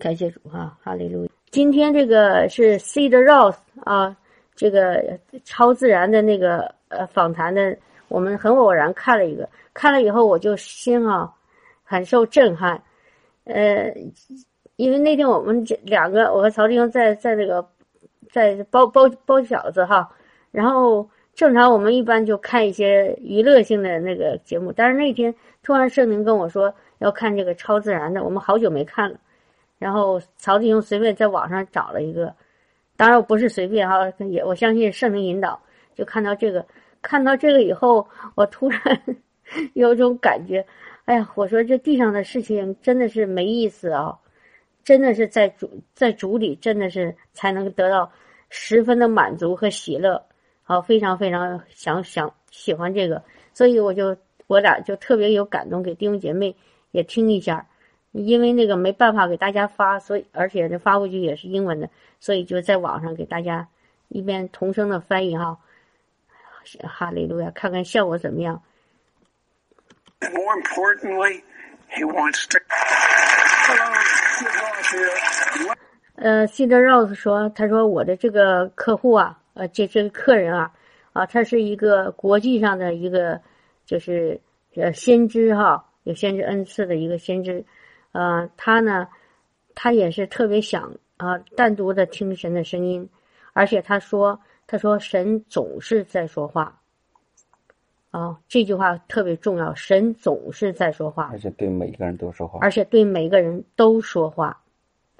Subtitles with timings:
[0.00, 1.30] 感谢主哈，哈利路亚。
[1.50, 4.16] 今天这个是 Seed Rose 啊，
[4.54, 7.76] 这个超自然的那个呃访谈的，
[8.08, 11.30] 我们很偶然看了一个，看了以后我就心啊
[11.84, 12.82] 很受震撼，
[13.44, 13.94] 呃，
[14.76, 17.64] 因为那天我们这两个，我和曹弟兄在在那个
[18.32, 20.08] 在包包包饺子哈，
[20.50, 29.18] 然后正常我们一般就看一些娱乐性的那个节目，但是那天突然圣灵跟我说要看这个超自然的，我们好久没看了。
[29.80, 32.34] 然后曹弟兄随便在网上找了一个，
[32.98, 35.58] 当然我不是随便哈，也我相信圣灵引导，
[35.94, 36.62] 就看到这个，
[37.00, 38.80] 看到这个以后，我突然
[39.72, 40.62] 有种感觉，
[41.06, 44.14] 哎呀，我说这地上的事情真的是没意思啊，
[44.84, 48.12] 真的是在主在主里，真的是才能得到
[48.50, 50.22] 十分的满足和喜乐，
[50.62, 54.14] 好，非常非常想想喜欢这个，所以我就
[54.46, 56.54] 我俩就特别有感动，给弟兄姐妹
[56.90, 57.66] 也听一下。
[58.12, 63.68] 因为那个没办法给大家发，所以而且这发过去也是英文的，所以就在网上给大家
[64.08, 65.58] 一边同声的翻译哈，
[66.82, 68.60] 哈利路亚，看看效果怎么样。
[70.20, 71.42] More importantly,
[71.88, 72.58] he wants to.
[76.16, 80.72] 呃，Cedar Rose 说，他说我的这个客户啊，呃，这这个客人啊，
[81.12, 83.40] 啊，他是一个国际上的一个
[83.86, 84.40] 就是
[84.74, 87.64] 呃先知哈，有先知恩赐的一个先知。
[88.12, 89.06] 呃，他呢，
[89.74, 93.08] 他也是特别想啊，单独的听神的声音，
[93.52, 96.80] 而且他说，他说神总是在说话，
[98.10, 104.60] 啊，这句话特别重要，神总是在说话，而且对每个人都说话，而且对每个人都说话，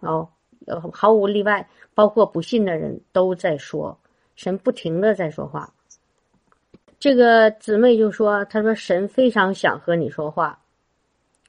[0.01, 0.29] 哦，
[0.93, 3.99] 毫无例外，包括不信的人都在说，
[4.35, 5.73] 神不停的在说话。
[6.99, 10.60] 这个姊妹就说，她说神非常想和你说话。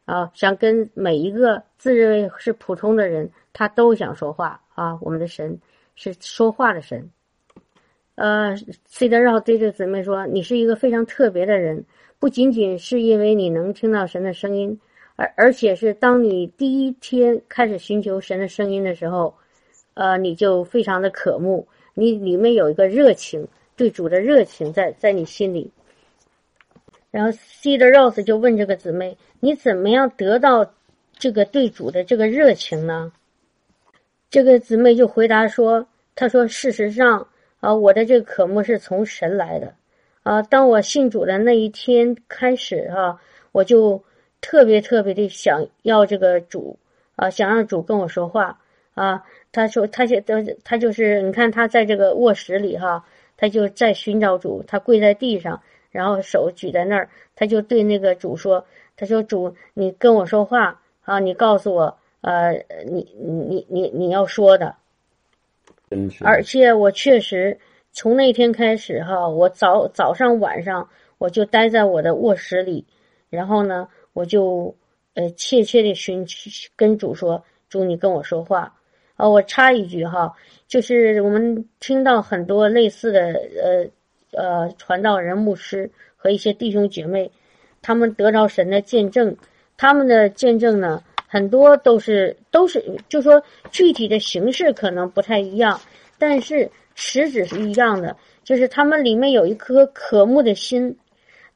[0.06, 4.98] 啊，想跟每一个自认为是普通的人，他都想说话啊。
[5.02, 5.60] 我们的神
[5.96, 7.10] 是说话的神。
[8.16, 11.86] 呃，C 德绕对这姊妹说：“你是一个非常特别的人，
[12.20, 14.78] 不仅仅是因为你能听到神的声音，
[15.16, 19.34] 而而且是当你第一天开始寻求神的声音的时候，
[19.94, 25.72] 呃，你就非常的渴慕，你里面有一个热情，对主的热情在在你心里。”
[27.12, 29.18] 然后 C 的 Rose 就问这个姊妹。
[29.44, 30.74] 你怎么样得到
[31.14, 33.12] 这个对主的这个热情呢？
[34.30, 37.28] 这个姊妹就回答说：“她说，事实上
[37.60, 39.74] 啊，我的这个渴慕是从神来的
[40.24, 40.42] 啊。
[40.44, 43.20] 当我信主的那一天开始哈，
[43.52, 44.02] 我就
[44.42, 46.78] 特别特别的想要这个主
[47.16, 48.60] 啊，想让主跟我说话
[48.94, 49.24] 啊。
[49.52, 53.04] 他说，他现他他就是你看他在这个卧室里哈，
[53.36, 58.66] 他就在寻找主，他跪在地上，然后手举在那儿，他就对那个主说。”
[58.98, 61.18] 他说：“主，你跟我说话啊！
[61.18, 62.52] 你告诉我，呃，
[62.86, 64.76] 你你你你要说的，
[66.24, 67.58] 而且我确实
[67.92, 70.88] 从那天开始哈，我早早上晚上
[71.18, 72.86] 我就待在我的卧室里，
[73.32, 74.76] 然后呢，我就
[75.16, 76.24] 呃切切的寻
[76.76, 78.72] 跟主说，主你跟我说话
[79.16, 79.28] 啊！
[79.28, 80.32] 我插一句哈，
[80.68, 83.20] 就是我们听到很多类似的
[83.64, 83.90] 呃
[84.32, 87.32] 呃传道人、牧师和一些弟兄姐妹。”
[87.84, 89.36] 他们得着神的见证，
[89.76, 95.82] 他们的见证呢，很多都是都是，就说具体的形式可能不太一样，
[96.20, 100.96] 但是实质是一样的，就是他们里面有一颗渴慕的心，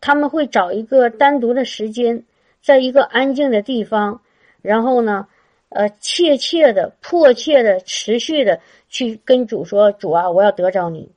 [0.02, 2.24] 他们会找一个单独的时间，
[2.60, 4.20] 在一个安静的地方，
[4.64, 5.28] 然后呢，
[5.70, 8.60] 呃，切切的、迫切的、持续的
[8.90, 11.12] 去跟主说：“主啊，我要得着你。”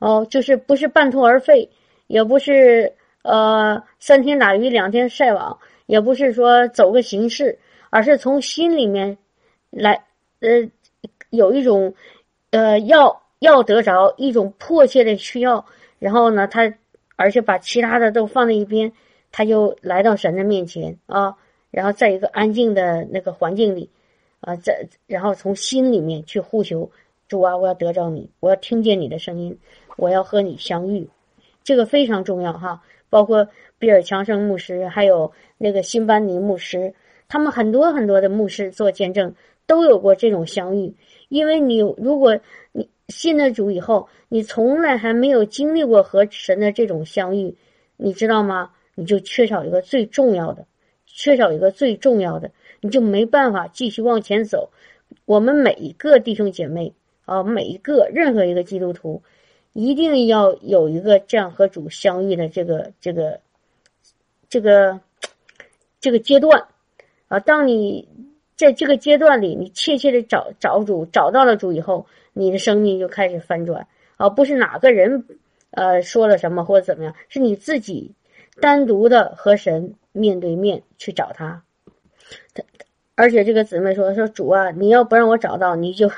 [0.00, 1.70] 哦，就是不是半途而废，
[2.08, 2.92] 也不是。
[3.22, 7.58] 呃，三天打鱼两天晒网，也不是说走个形式，
[7.90, 9.18] 而是从心里面
[9.68, 10.06] 来，
[10.40, 10.66] 呃，
[11.28, 11.94] 有一种
[12.50, 15.66] 呃要要得着一种迫切的需要，
[15.98, 16.72] 然后呢，他
[17.16, 18.90] 而且把其他的都放在一边，
[19.32, 21.36] 他就来到神的面前啊，
[21.70, 23.90] 然后在一个安静的那个环境里
[24.40, 26.90] 啊，在然后从心里面去呼求
[27.28, 29.58] 主啊，我要得着你，我要听见你的声音，
[30.00, 31.06] 我要和你相遇，
[31.62, 32.82] 这个非常重要哈。
[33.10, 33.46] 包括
[33.78, 36.94] 比尔强生牧师，还有那个辛班尼牧师，
[37.28, 39.34] 他们很多很多的牧师做见证，
[39.66, 40.94] 都有过这种相遇。
[41.28, 42.38] 因为你如果
[42.72, 47.54] 你信了主以后，你从来还没有经历过和神的这种相遇，
[47.96, 48.70] 你知道吗？
[48.94, 50.64] 你就缺少一个最重要的，
[51.04, 52.50] 缺少一个最重要的，
[52.80, 54.70] 你就没办法继续往前走。
[55.26, 56.94] 我们每一个弟兄姐妹
[57.24, 59.20] 啊，每一个任何一个基督徒。
[59.72, 63.40] 一定要有一个这样和主相遇的这个这个
[64.48, 65.00] 这个
[66.00, 66.66] 这个阶段
[67.28, 67.38] 啊！
[67.38, 68.08] 当你
[68.56, 73.86] 在这个阶段里，你切切的找找主，找到了主以后，你的生命就开始翻转
[74.16, 74.28] 啊！
[74.28, 75.24] 不是哪个人
[75.70, 78.14] 呃说了什么或者怎么样，是你自己
[78.60, 81.62] 单独的和神面对面去找他。
[83.20, 86.10] 而且这个姊妹说说主啊，你要不让我找到，你就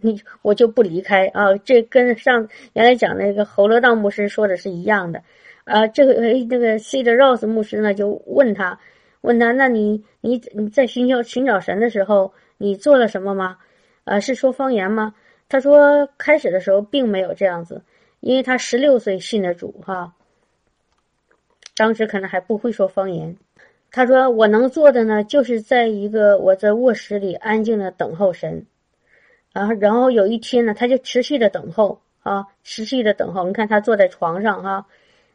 [0.00, 1.56] 你我就不离开啊！
[1.58, 5.22] 这跟上原来讲那个侯罗道牧师说的是一样的
[5.62, 5.86] 啊。
[5.86, 8.76] 这个那个 C 的 Rose 牧师呢，就问他
[9.20, 13.58] 问他，那你你你在寻求寻找神的时候，你做了什么吗？
[14.02, 15.14] 啊，是说方言吗？
[15.48, 17.82] 他说开始的时候并没有这样子，
[18.18, 20.12] 因为他十六岁信的主哈，
[21.76, 23.36] 当时可能还不会说方言。
[23.90, 28.66] 他说：“我能做的呢，就是在一个我在卧室里安静的等候神，
[29.54, 33.46] 然后然后有一天呢，他就持续的等候啊，持续的等候。
[33.46, 34.86] 你看他坐在床上哈，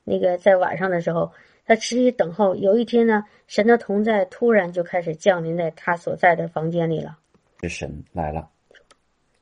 [0.03, 1.31] 那个在晚上的时候，
[1.65, 2.55] 他持续等候。
[2.55, 7.17] 有一天呢，神的同在突然就开始降临在他所在的房间里了。
[7.63, 8.47] 是神来了，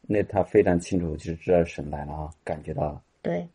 [0.08, 3.02] 那他非常清楚，就知道神来了啊，感觉到了。
[3.22, 3.46] 对，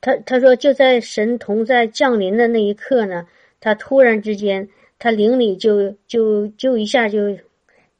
[0.00, 3.26] 他他说就在神同在降临的那一刻呢，
[3.60, 4.66] 他突然之间。”
[4.98, 7.36] 他灵里就就就一下就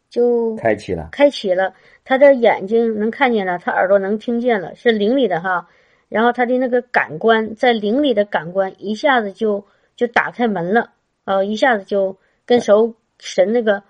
[0.08, 1.74] 就开启了，开启了。
[2.04, 5.68] 他的眼睛能看见了，他耳朵能听见了，是灵里的哈。
[6.08, 9.64] 然后他的那个感官在灵里的感官一下子就
[9.96, 10.92] 就打开门了，
[11.24, 13.82] 呃，一下子就跟神神那个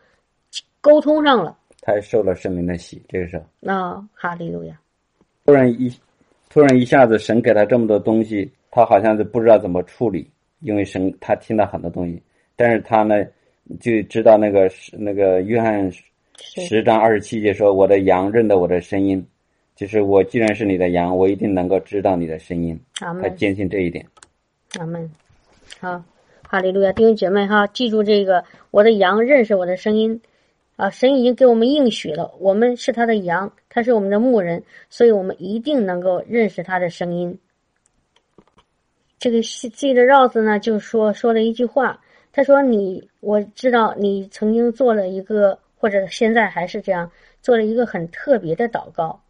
[0.81, 1.59] 沟通上了。
[1.83, 4.81] 他受了圣灵的洗，这个时候啊，哈利路亚！
[5.45, 5.93] 突然一
[6.49, 10.29] 突然一下子，神给他这么多东西，他好像是不知道怎么处理，
[10.61, 12.21] 因为神他听到很多东西。
[12.57, 13.23] 但是他呢，
[13.79, 15.93] 就知道那个那个约翰
[16.39, 19.23] 十章二十七节说：“我的羊认得我的声音，
[19.75, 24.07] 就是我既然是你的羊，我一定能够知道你的声音。”他坚信这一点。
[24.79, 25.11] 阿门。
[25.79, 26.03] 好，
[26.49, 30.19] 哈利路亚，弟兄姐妹哈，记住这个，我的羊认识我的声音
[30.77, 30.89] 啊！
[30.89, 37.39] 神已经给我们应许了，我们是他的羊，他是我们的牧人，所以我们一定能够认识他的声音。
[39.19, 42.01] 这个记得绕子呢，就说说了一句话。
[42.37, 47.11] 他说：“你我知道你曾经做了一个，或者现在还是这样
[47.41, 49.23] 做了一个很特别的祷告，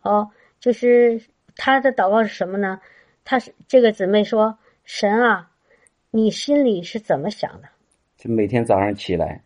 [0.00, 1.20] 哦，就是
[1.54, 2.80] 他的祷告是什么呢？
[3.26, 5.50] 他是这个姊妹说：‘神啊，
[6.10, 7.68] 你心里是怎么想的？’
[8.16, 9.42] 就每天早上起来，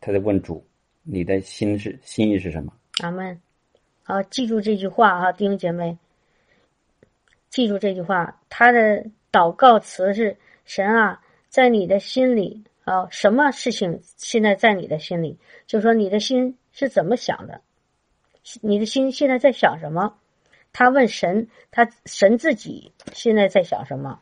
[0.00, 0.64] 他在问主
[1.02, 2.72] ：‘你的心是心意是什么？’
[3.02, 3.40] 阿门。
[4.04, 5.98] 好，记住这句话啊，弟兄姐妹，
[7.50, 8.40] 记住这句话。
[8.48, 11.20] 他的祷告词是：‘神啊。’
[11.52, 15.36] 在你的心里啊，什么事情现在在你的心里？
[15.66, 17.60] 就说你的心是怎么想的？
[18.62, 20.14] 你的心现在在想什么？
[20.72, 24.18] 他问神，他神自己现在在想什么？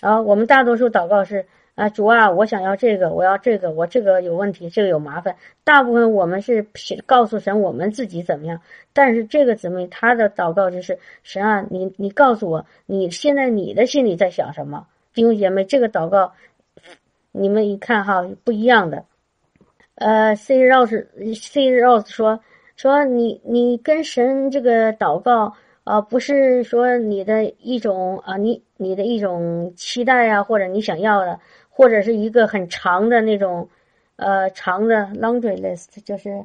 [0.00, 5.36] 啊，我们大多数祷告是啊，主啊，我想要这个，我要这个，我这个有问题，这个有麻烦。
[5.62, 6.66] 大部分我们是
[7.04, 8.62] 告诉神我们自己怎么样，
[8.94, 14.86] 但是这个姊妹她的祷告就是神啊，你你告诉我，你现在你的心里在想什么？
[15.14, 16.32] 弟兄姐妹，这个祷告，
[17.30, 19.04] 你们一看哈，不一样的。
[19.94, 21.06] 呃，C Rose
[21.36, 22.40] C Rose 说
[22.74, 31.38] 说你你跟神这个祷告啊，不是说你的一种啊，你你的一种期待啊，或者你想要的，
[31.70, 33.68] 或者是一个很长的那种
[34.16, 36.44] 呃长的 laundry list，就是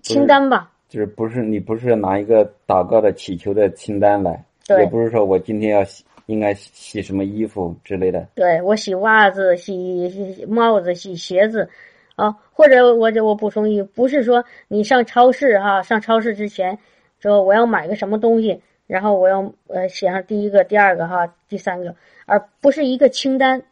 [0.00, 0.70] 清单吧。
[0.88, 4.44] 就是不是你不是拿一个祷告的祈求的清单来，
[4.78, 5.84] 也不是说我今天要。
[6.30, 8.24] 应该洗什么衣服之类的？
[8.36, 11.68] 对我洗袜子、洗帽子、洗鞋子，
[12.14, 16.78] 啊，或者我就我补充一，不是说你上超市哈，上超市之前
[17.18, 21.96] 说我要买个什么东西，然后我要呃写上第一个、第二个哈、第三个，
[22.26, 23.62] 而不是一个清单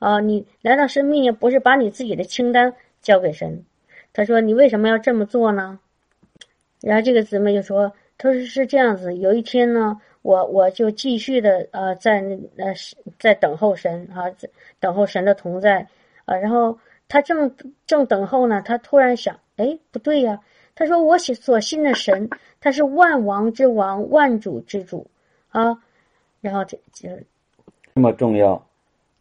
[0.00, 0.18] 啊。
[0.18, 3.64] 你来到生命也不是把你自己的清单交给神，
[4.12, 5.78] 他说你为什么要这么做呢？
[6.82, 10.00] 然后这个姊妹就说，他说是这样子，有一天呢。
[10.28, 12.74] 我我就继续的呃，在那呃
[13.18, 14.24] 在等候神啊，
[14.78, 15.86] 等候神的同在
[16.26, 16.36] 啊。
[16.36, 17.50] 然后他正
[17.86, 20.38] 正等候呢，他突然想，哎，不对呀。
[20.74, 22.28] 他说：“我所信的神，
[22.60, 25.10] 他是万王之王，万主之主
[25.48, 25.82] 啊。”
[26.42, 27.08] 然后这就
[27.94, 28.62] 这么重要，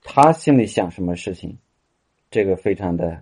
[0.04, 1.58] 他心里想什么事情，
[2.30, 3.18] 这个非常的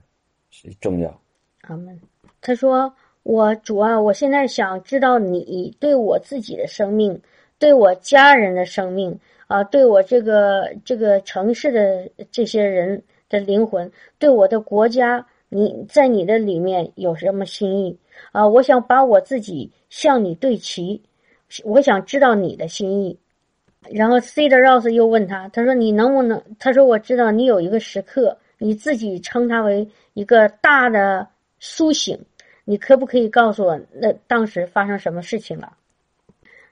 [0.82, 1.22] 重要。
[1.62, 2.02] 阿门。
[2.42, 7.22] 他说：“我主啊，我现在想知道你对我自己的生命。”
[7.58, 17.98] 对我家人的生命啊，对我这个这个城市的这些人的灵魂，对我的国家，你在你的里面有什么心意
[18.32, 18.48] 啊？
[18.48, 21.02] 我想把我自己向你对齐，
[21.64, 23.18] 我想知道你的心意。
[23.92, 26.42] 然后 C 的 Rose 又问他，他说你能不能？
[26.58, 31.28] 他说我知道你有一个时刻，你自己称他为一个大的
[31.60, 32.20] 苏醒，
[32.64, 35.72] 你可不可以告诉我，那当时发生什么事情了？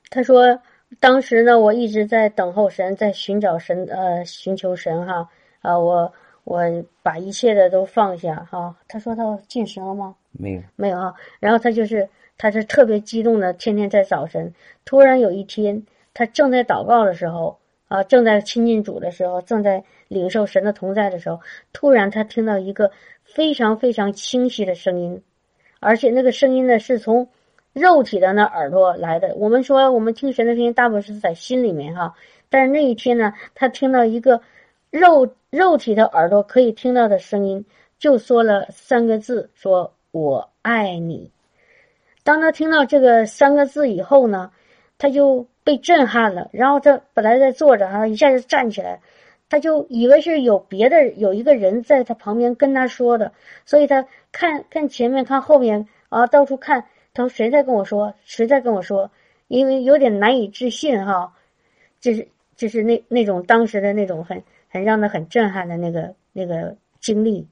[0.09, 0.59] 他说，
[0.99, 5.27] 当时呢，我一直在等候神，在寻找神，呃，寻求神哈，
[5.61, 6.11] 啊，我
[6.43, 6.61] 我
[7.01, 8.75] 把一切的都放下哈。
[8.87, 10.15] 他说他进神了吗？
[10.31, 11.13] 没有，没有啊。
[11.39, 12.07] 然后他就是，
[12.37, 14.53] 他是特别激动的，天天在找神。
[14.85, 15.83] 突然有一天，
[16.13, 17.57] 他正在祷告的时候，
[17.87, 21.39] 啊，正在亲近主的时候，正在领受神的同在的时候，
[21.71, 22.91] 突然他听到一个
[23.23, 25.21] 非常非常清晰的声音，
[25.79, 27.27] 而且那个声音呢是从
[27.73, 29.35] 肉体的那耳朵来的。
[29.35, 32.13] 我们说我们听神的声音，大部分是在心里面哈，
[32.49, 34.41] 但是那一天呢，他听到一个
[34.91, 37.65] 肉肉体的耳朵可以听到的声音，
[37.99, 41.31] 就说了三个字：说我爱你。
[42.23, 44.51] 当他听到这个三个字以后呢，
[44.97, 46.49] 他就被震撼了。
[46.53, 49.01] 然后他本来在坐着啊，一下就站起来，
[49.49, 53.33] 他就以为是有别的有一个人在他旁边跟他说的，
[53.65, 58.13] 所以他看看前面看后面啊，到处看，他说谁在跟我说？
[58.23, 59.09] 谁在跟我说？
[59.47, 61.31] 因为有点难以置信哈，
[61.99, 67.47] 就是就是那那种当时的那种很很让他很震撼的那个那个经历。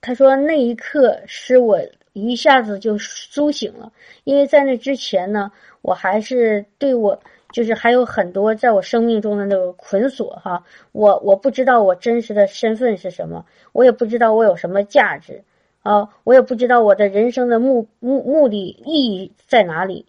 [0.00, 1.78] 他说那一刻使我
[2.12, 3.92] 一下子就苏醒了，
[4.24, 7.18] 因为在那之前呢，我还是对我
[7.52, 15.44] 就是还有很多在我生命中的那个捆锁哈，我我不知道我真实的身份是什么，我也不知道我有什么价值
[15.84, 20.06] 啊，我也不知道我的人生的目目目的意义在哪里。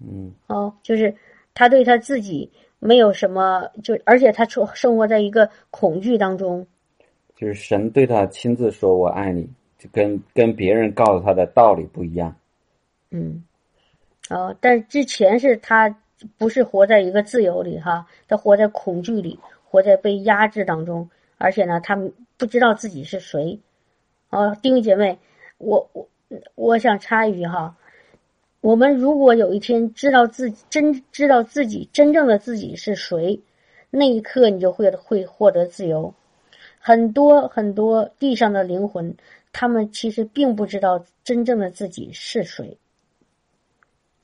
[0.00, 1.12] 嗯哦，就是
[1.52, 6.64] 他对他自己没有什么，就而且他生生活在一个恐惧当中。
[7.34, 12.34] 就是神对他亲自说“我爱你”，就跟跟别人告诉他的道理不一样。
[13.10, 13.42] 嗯，
[14.30, 15.92] 哦，但之前是他
[16.36, 21.96] 不是活在一个自由里哈，他活在恐惧里，活在被压制当中，而且呢，他
[22.36, 23.58] 不知道自己是谁。
[24.30, 25.18] 哦，弟兄姐妹，
[25.56, 26.08] 我我
[26.54, 27.76] 我想插一句哈，
[28.60, 33.40] 我们如果有一天知道自己真知道自己真正的自己是谁，
[33.90, 36.12] 那一刻你就会会获得自由。
[36.78, 39.16] 很多很多地上的灵魂，
[39.52, 42.76] 他们其实并不知道真正的自己是谁。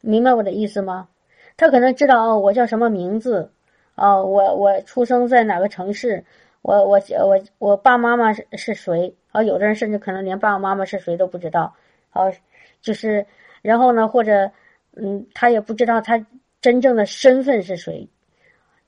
[0.02, 1.08] 明白我的意思吗？
[1.56, 3.50] 他可能知道哦，我叫什么名字，
[3.94, 6.24] 哦，我我出生在哪个城市，
[6.60, 9.14] 我我我我爸妈妈是是谁？
[9.34, 11.74] 啊，有的人甚至可能连爸爸妈妈是谁都不知道。
[12.10, 12.30] 啊，
[12.80, 13.26] 就是
[13.62, 14.48] 然后呢，或者
[14.94, 16.24] 嗯，他也不知道他
[16.60, 18.08] 真正的身份是谁。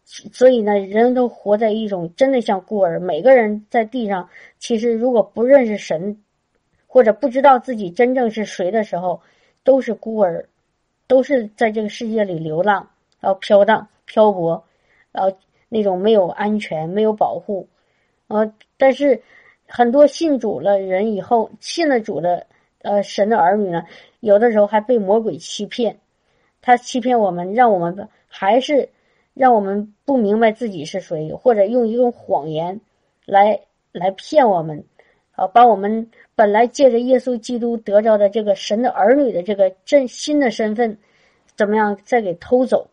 [0.05, 3.01] 所以呢，人都活在一种真的像孤儿。
[3.01, 4.29] 每个人在地上，
[4.61, 6.17] 其实如果不认识神，
[6.87, 9.21] 或者不知道自己真正是谁的时候，
[9.65, 10.49] 都是孤儿，
[11.09, 12.89] 都是在这个世界里流浪，
[13.19, 14.63] 然后飘荡、漂泊，
[15.11, 15.37] 然后
[15.69, 17.69] 那种没有安全、没有保护。
[18.29, 19.21] 呃，但是
[19.67, 22.47] 很多信主了人以后，信了主的
[22.83, 23.83] 呃神的儿女呢，
[24.21, 25.99] 有的时候还被魔鬼欺骗，
[26.63, 28.89] 他欺骗我们，让我们还是。
[29.39, 32.81] 让我们不明白自己是谁，或者用一种谎言
[33.27, 33.61] 来
[33.93, 34.83] 来骗我们，
[35.33, 40.97] 啊，把我们本来借着耶稣基督得着的这个神的儿女的这个真新的身份，
[41.55, 42.89] 怎么样再给偷走，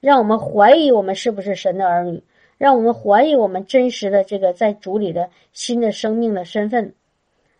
[0.00, 2.22] 让我们怀疑我们是不是神的儿女，
[2.60, 6.94] 让我们怀疑我们真实的这个在主里的新的生命的身份，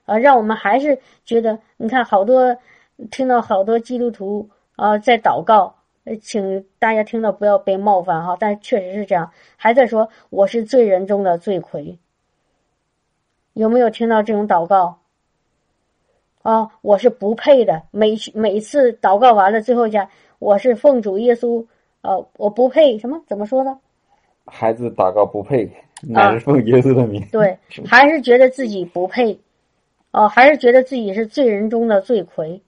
[0.04, 2.54] 啊，让我们还是觉得，你看好多
[3.10, 5.74] 听到好多基督徒啊在祷告。
[6.04, 11.98] 呃，请大家听到不要被冒犯哈，但确实是这样，还在说我是罪人中的罪魁。
[13.54, 14.98] 有没有听到这种祷告？
[16.42, 17.84] 啊，我是不配的。
[17.90, 21.66] 每每次祷告完了，最后一下我是奉主耶稣，
[22.02, 23.22] 呃，我不配什么？
[23.26, 23.80] 怎么说呢？
[24.46, 25.70] 孩子祷告不配，
[26.02, 27.24] 乃是奉耶稣的名。
[27.32, 29.38] 对，还是觉得自己不配，
[30.12, 32.60] 哦，还是觉得自己是罪人中的罪魁。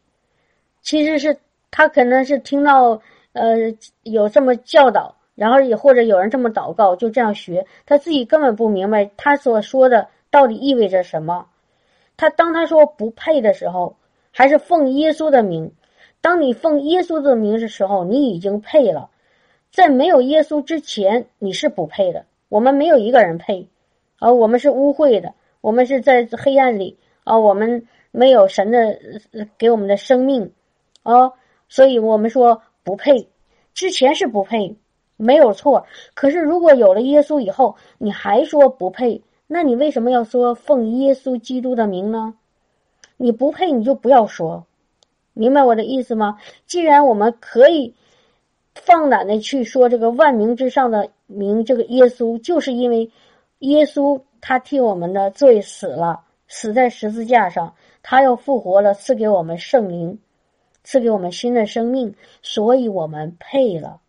[0.81, 1.37] 其实是
[1.71, 3.00] 他可能是听到。
[3.35, 3.57] 呃，
[4.02, 11.47] 有这么教导，然后也或者有人这么祷告，就这样学，他自己根本不明白他所说的到底意味着什么。
[12.19, 13.97] 他当他说不配的时候，
[14.31, 15.73] 还是奉耶稣的名。
[16.21, 19.09] 当你奉耶稣的名的时候，你已经配了。
[19.73, 22.25] 在没有耶稣之前，你是不配的。
[22.49, 23.67] 我们没有一个人配，
[24.21, 28.97] 啊，我们是污秽的，我们是在黑暗里啊，我们没有神的
[29.59, 30.52] 给我们的生命，
[31.02, 31.33] 啊，
[31.69, 32.62] 所以我们说。
[32.85, 33.29] 不配，
[33.75, 34.75] 之前是不配，
[35.17, 35.87] 没有错。
[36.14, 42.35] 可是如果有了耶稣以后，你还说不配，那你为什么要说奉耶稣基督的名呢？
[43.17, 44.67] 你不配，你就不要说，
[45.33, 46.38] 明白我的意思吗？
[46.67, 47.95] 既然我们可以
[48.75, 53.11] 放胆的去说这个万名之上的名，这个耶稣，就是因为
[53.59, 60.19] 耶稣他替我们的罪死了，死在十字架上，他又复活了，赐给我们圣灵，
[60.85, 64.00] 赐给我们新的生命，所以我们配了。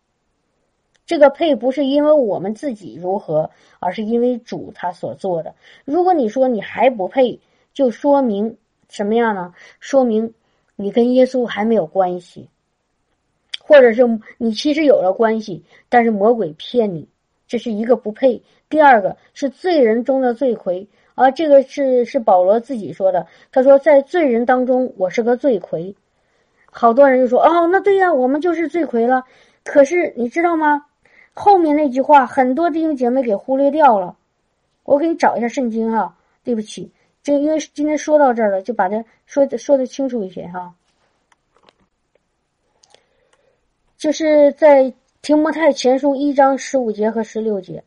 [1.06, 5.54] 这个配不是因为我们自己如何，而是因为主他所做的。
[5.84, 7.38] 如果你说你还不配，
[7.74, 8.56] 就说明
[8.88, 9.52] 什么样呢？
[9.80, 10.32] 说明
[10.76, 12.48] 你跟耶稣还没有关系，
[13.66, 14.02] 或者是
[14.36, 17.08] 你其实有了关系，但是魔鬼骗你，
[17.48, 18.42] 这是一个不配。
[18.68, 23.26] 第二个是罪人中的罪魁，而这个是是保罗自己说的。
[23.50, 25.96] 他说，在罪人当中，我是个罪魁。
[26.70, 29.24] 好多人就说：“哦，那对呀，我们就是罪魁了。”
[29.64, 30.84] 可是你知道吗？
[31.32, 34.14] 后面那句话，很多弟兄姐妹给忽略掉了。
[34.82, 36.92] 我给你找一下圣经哈，对不起，
[37.22, 40.74] 这因为今天说到这儿了，就把它说的说的清楚一些哈。
[44.04, 44.92] 就是在
[45.22, 47.82] 提摩太前书一章十五节和十六节，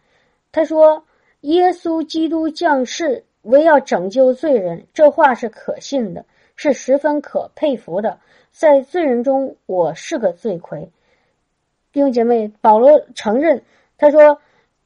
[0.51, 1.05] 他说
[1.41, 8.19] ：“耶稣基督降世，为要拯救罪人。”这话是可信的，是十分可佩服的。
[8.51, 10.89] 在罪人中，我是个罪魁。
[11.93, 13.61] 弟兄姐妹，保罗承认，
[13.99, 14.41] 他说：“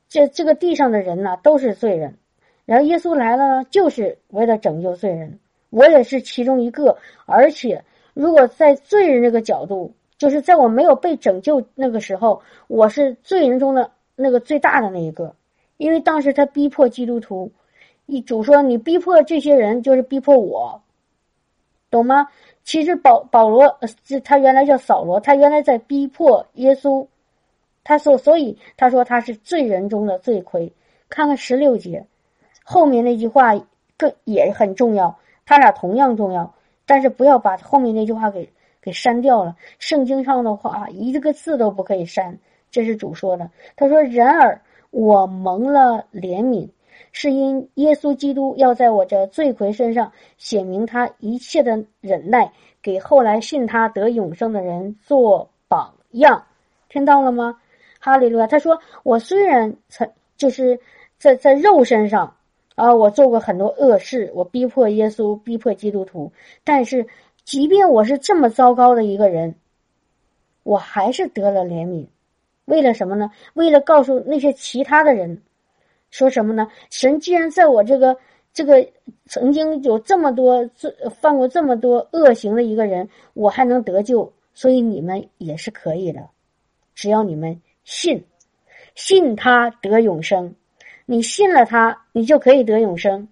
[0.10, 2.18] 这这个地上的人呢，都是罪人。
[2.66, 5.40] 然后耶稣来了呢，就是为了拯救罪人。
[5.70, 6.98] 我也是其中一个。
[7.26, 15.36] 而且，如果在罪人这个角度，就是在我没有被拯救那个时候，我是罪人中的那个最大的那一个。
[15.78, 17.52] 因为当时他逼迫基督徒，
[18.06, 20.84] 一主说你逼迫这些人，就是逼迫我，
[21.90, 22.28] 懂吗？”
[22.64, 23.80] 其实保保罗，
[24.24, 27.08] 他原来叫扫罗，他原来在逼迫耶稣，
[27.84, 30.72] 他说，所以他说他是罪人中的罪魁。
[31.10, 32.06] 看看十六节
[32.64, 33.60] 后面那句话，
[33.98, 36.54] 更也很重要，他俩同样重要，
[36.86, 39.56] 但是不要把后面那句话给给删掉了。
[39.80, 42.38] 圣经上的话一个字都不可以删，
[42.72, 43.50] 这是主说的。
[43.76, 46.70] 他说：“然而我蒙了怜悯。”
[47.14, 56.46] 是因耶稣基督要在我这罪魁身上显明他一切的忍耐，给后来信他得永生的人做榜样，
[56.90, 57.60] 听到了吗？
[58.00, 58.48] 哈利路亚！
[58.48, 60.80] 他说：“我虽然曾就是
[61.18, 62.36] 在在肉身上
[62.76, 66.32] 啊，我做过很多恶事，我逼迫耶稣，逼迫基督徒，
[66.64, 67.06] 但是
[67.44, 69.56] 即便我是这么糟糕的一个人，
[70.64, 72.08] 我还是得了怜悯。
[72.66, 73.32] 为了什么呢？
[73.54, 75.42] 为了告诉那些其他的人。”
[76.12, 76.68] 说什么呢？
[76.90, 78.18] 神既然在我这个
[78.52, 78.86] 这个
[79.28, 86.28] 曾经有这么多罪犯过这么多恶行的一个人，我还能得救，所以你们也是可以的，
[86.94, 88.26] 只要你们信，
[88.94, 90.54] 信他得永生，
[91.06, 93.30] 你信了他，你就可以得永生。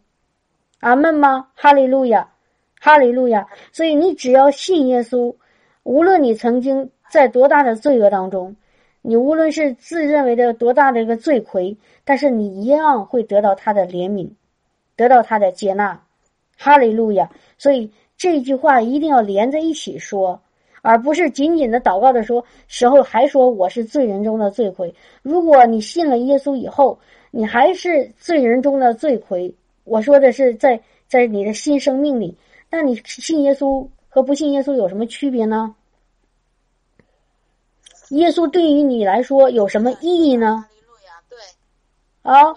[0.80, 1.50] 阿门吗？
[1.56, 2.32] 哈利路亚，
[2.80, 3.48] 哈利路亚。
[3.72, 5.36] 所以你只要信耶稣，
[5.84, 8.56] 无论你曾经在多大的罪恶当中。
[9.02, 14.30] 你无论是自认为的多大的一个罪魁，但是你一样会得到他的怜悯，
[14.98, 16.04] 得到他的接纳，
[16.58, 17.30] 哈利路亚！
[17.58, 20.42] 所以这句话一定要连在一起说，
[20.82, 24.94] 而不是仅仅的祷告的说时候还说我是罪人中的罪魁。
[25.22, 27.00] 如果你信了耶稣以后，
[27.32, 32.36] 你还是罪人中的罪魁，我说的是在在你的新生命里，
[32.69, 35.75] 那你信耶稣和不信耶稣有什么区别呢？
[38.10, 40.65] 耶稣对于你来说有什么意义呢？
[40.67, 41.38] 哈利路亚，对，
[42.23, 42.55] 啊，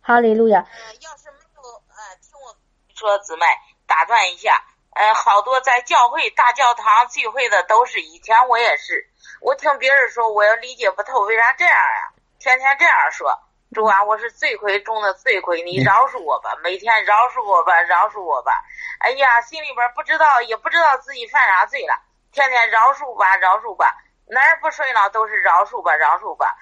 [0.00, 0.60] 哈利路亚。
[0.60, 2.54] 呃，要是没有呃，听我
[2.94, 3.46] 说，姊妹
[3.86, 9.04] 打断一下，呃，好多在教会大教堂聚会的都是以前我也是，
[9.40, 12.12] 我听别人说，我要理解不透，为啥这样呀？
[12.38, 13.36] 天天这样说，
[13.72, 18.62] 主啊，我是罪魁中的罪魁，你饶恕我吧，每天饶恕我吧，饶恕我吧。
[19.00, 21.94] 哎呀，心里边不知道，也不知道自己犯啥罪了，
[22.32, 23.96] 天天饶恕吧，饶恕吧。
[24.26, 26.54] 哪儿不顺了都是饶恕吧，饶恕吧。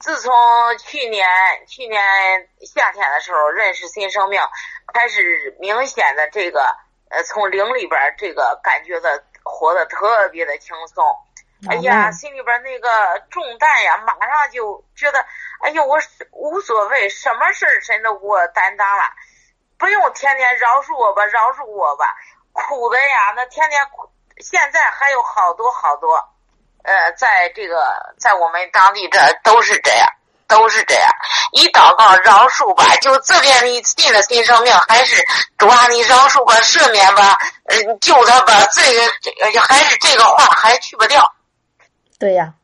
[0.00, 0.34] 自从
[0.78, 1.28] 去年
[1.68, 2.02] 去年
[2.60, 4.40] 夏天的时候认识新生命，
[4.92, 6.76] 开始明显的这个
[7.10, 11.04] 呃从灵里边这个感觉的活得特别的轻松。
[11.68, 12.88] 哎呀，心里边那个
[13.30, 15.24] 重担呀，马上就觉得
[15.62, 15.98] 哎呦，我
[16.32, 19.04] 无所谓，什么事儿神都给我担当了，
[19.78, 22.14] 不用天天饶恕我吧，饶恕我吧。
[22.52, 26.16] 苦的呀，那天天苦，现在还有好多好多。
[26.84, 30.08] 呃，在这个在我们当地这都是这样，
[30.46, 31.10] 都是这样。
[31.52, 35.22] 一祷告饶恕吧，就这边你进了新生命，还是
[35.58, 41.22] 主啊，你饶恕吧，赦免吧，嗯，救他吧，这个还是这个话还去不掉。
[42.18, 42.54] 对呀，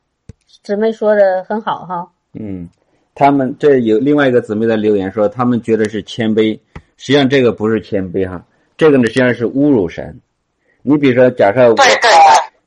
[0.63, 2.09] 姊妹说的很好哈。
[2.35, 2.69] 嗯，
[3.15, 6.59] 他们这有另外一个姊妹的留言说，他们觉得是谦卑，
[6.97, 8.45] 实际上这个不是谦卑哈，
[8.77, 10.21] 这个呢实际上是侮辱神。
[10.83, 12.11] 你比如说，假设我，对对，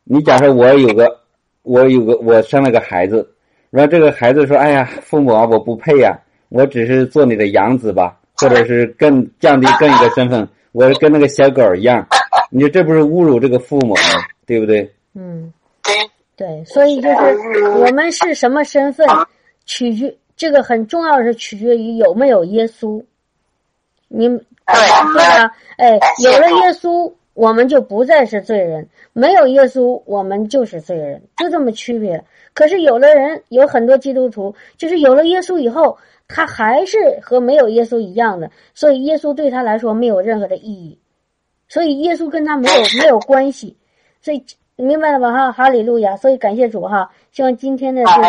[0.03, 1.21] 你假设我有个。
[1.67, 3.27] 我有个，我生了个孩子，
[3.71, 6.15] 然后这个孩子说：“哎呀，父母啊，我不配呀，
[6.49, 12.07] 我只是做你的养子吧，或者是更降低更一个身份，我跟那个小狗一样。”
[12.53, 14.23] 你说这不是侮辱这个父母吗？
[14.45, 14.87] 对不对？
[15.15, 15.51] 嗯，
[16.35, 19.07] 对，所以就是我们是什么身份，
[19.65, 23.03] 取决这个很重要的是取决于有没有耶稣。
[24.07, 25.51] 你对吧？
[25.77, 32.23] 哎，有了耶稣，我们就不再是罪人；没有耶稣，我们就是罪人，就这么区别。
[32.53, 40.97] 可是有的人有很多基督徒，就是有了耶稣以后，他还是和没有耶稣一样的，所以耶稣对他来说没有任何的意义，
[41.67, 43.75] 所以耶稣跟他没有没有关系，
[44.21, 44.43] 所以
[44.77, 45.31] 明白了吧？
[45.31, 46.17] 哈，哈利路亚！
[46.17, 48.27] 所以感谢主哈，希望今天的这个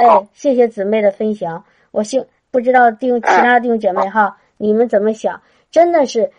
[0.00, 1.64] 哎，谢谢姊妹的分享。
[1.90, 5.40] 我希不知道弟兄其他弟兄姐妹哈，你们怎么想？
[5.70, 6.30] 真的是，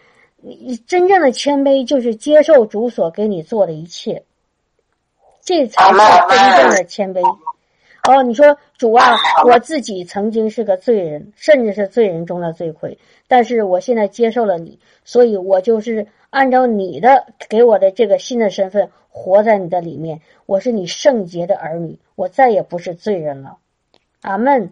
[0.41, 4.23] 你真正的谦卑就是接受主所给你做的一切，
[5.41, 5.97] 这才是
[6.29, 7.21] 真正的谦卑。
[8.03, 9.15] 哦，你说主啊，
[9.45, 20.19] 我自己曾经是个罪人，甚至是罪人中的罪魁，但是我现在接受了你，所以我就是按照你的给我的这个新的身份活在你的里面。
[20.47, 23.60] 我是你圣洁的儿女，我再也不是罪人了。
[24.21, 24.71] 阿门。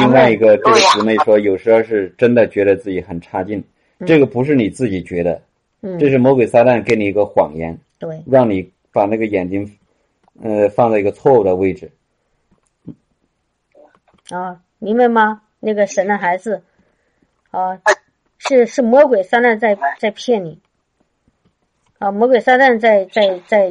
[0.00, 3.62] 另外一个，这个姊妹说，有时候是真的觉得自己很差劲，
[4.06, 5.42] 这个不是你自己觉得，
[5.82, 9.76] 嗯，这是魔鬼撒旦给你一个谎言，对，让你把那个眼睛，
[10.42, 11.90] 呃，放在一个错误的位置。
[14.30, 15.42] 啊，明白吗？
[15.58, 16.62] 那个神的孩子，
[17.50, 17.80] 啊，
[18.38, 20.58] 是是魔鬼撒旦在在骗你，
[22.00, 23.70] 啊，魔鬼撒旦在在在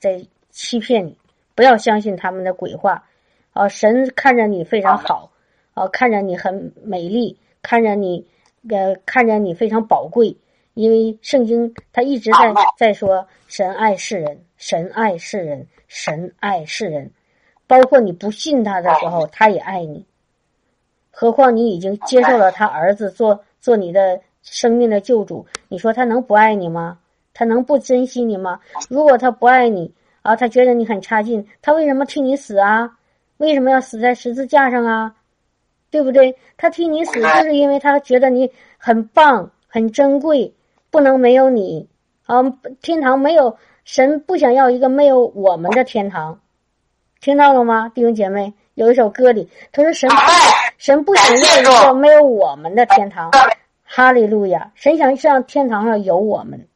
[0.00, 1.16] 在欺骗你，
[1.54, 3.04] 不要相信他们的鬼话，
[3.52, 5.30] 啊，神看着你非常好，
[5.74, 8.26] 啊，看着你很美丽，看着你，
[8.68, 10.36] 呃，看着你非常宝贵，
[10.74, 17.12] 因为圣经他一直在在说神爱世人，神爱世人，神爱世人。
[17.68, 20.04] 包括你不信他的时候，他也爱你。
[21.12, 26.98] 何况你已经接受了他儿子做做你的生命的救主，你说他能不爱你吗？
[27.38, 28.58] 他能不珍惜你吗？
[28.90, 32.98] 如果他不爱你啊，他觉得你很差劲，他为什么替你死啊？
[33.36, 35.14] 为什么要死在十字架上啊？
[35.88, 36.36] 对不对？
[36.56, 40.52] 他替你死，就是因为他觉得你很棒、很珍贵，
[40.90, 41.88] 不能没有你
[42.26, 42.42] 啊！
[42.82, 46.40] 天堂没有神，不想要一个没有我们的天堂。
[47.20, 48.52] 听到了吗，弟兄姐妹？
[48.74, 50.16] 有一首歌里，他说神不
[50.76, 53.30] 神不想要一个没有我们的天堂。
[53.84, 54.72] 哈利路亚！
[54.74, 56.66] 神想让天堂上有我们。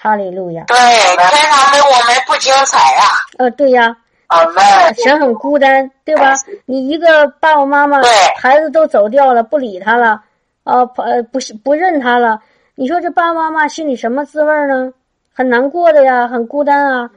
[0.00, 0.64] 哈利路亚！
[0.68, 3.02] 对，天堂没我们不精彩呀。
[3.38, 3.94] 呃，对呀。
[4.28, 4.44] 啊，
[4.92, 6.34] 神很孤单，对吧？
[6.66, 7.98] 你一个爸爸妈妈，
[8.38, 10.22] 孩子都走掉了，不理他了，
[10.64, 12.38] 啊，呃，不是不认他了。
[12.74, 14.92] 你说这爸爸妈妈心里什么滋味呢？
[15.32, 17.10] 很难过的呀，很孤单啊。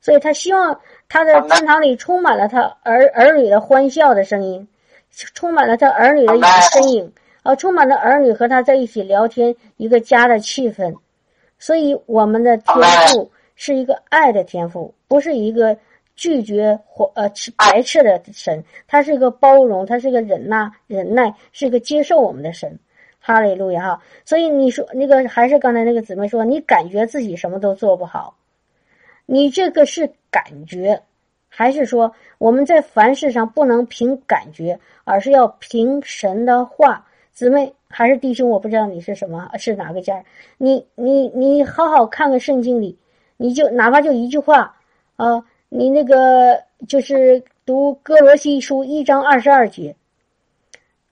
[0.00, 4.66] 所以他希望他的天堂里充满了他儿儿女的欢笑的声音，
[5.34, 6.34] 充满了他儿女的
[6.72, 10.94] 身影，啊，充满了儿女和他在一起聊天，一个家的气氛。
[11.64, 12.76] 所以我们的天
[13.08, 15.74] 赋是一个爱的天赋，不是一个
[16.14, 22.78] 拒绝或呃排斥的神，他是一个包容，他是一个忍耐忍耐，是一个接受我们的神。
[23.18, 24.02] 哈利路亚哈！
[24.26, 28.36] 所以你说那个还是刚才那个姊妹说，你感觉自己什么都做不好。
[29.24, 31.00] 你这个是感觉，
[31.48, 37.06] 还是说我们在凡事上不能凭感觉，而是要凭神的话？
[37.34, 40.24] 姊妹还是弟兄，我不知道你是什么，是哪个家？
[40.56, 42.96] 你你你好好看看圣经里，
[43.36, 44.76] 你就哪怕就一句话
[45.16, 49.96] 啊，你那个就是读哥罗西书一章二十二节，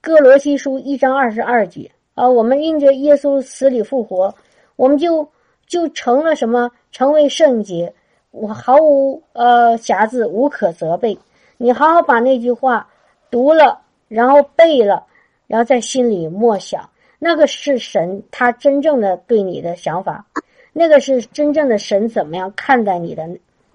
[0.00, 4.32] 哥罗西书一章二十二节啊，我们因着耶稣死里复活，
[4.76, 5.28] 我们就
[5.66, 6.70] 就成了什么？
[6.92, 7.92] 成为圣洁。
[8.30, 11.18] 我毫无呃瑕疵，无可责备。
[11.58, 12.88] 你好好把那句话
[13.30, 15.04] 读了，然后背了，
[15.46, 20.26] 然后在心里默想，那个是神他真正的对你的想法，
[20.72, 23.28] 那个是真正的神怎么样看待你的，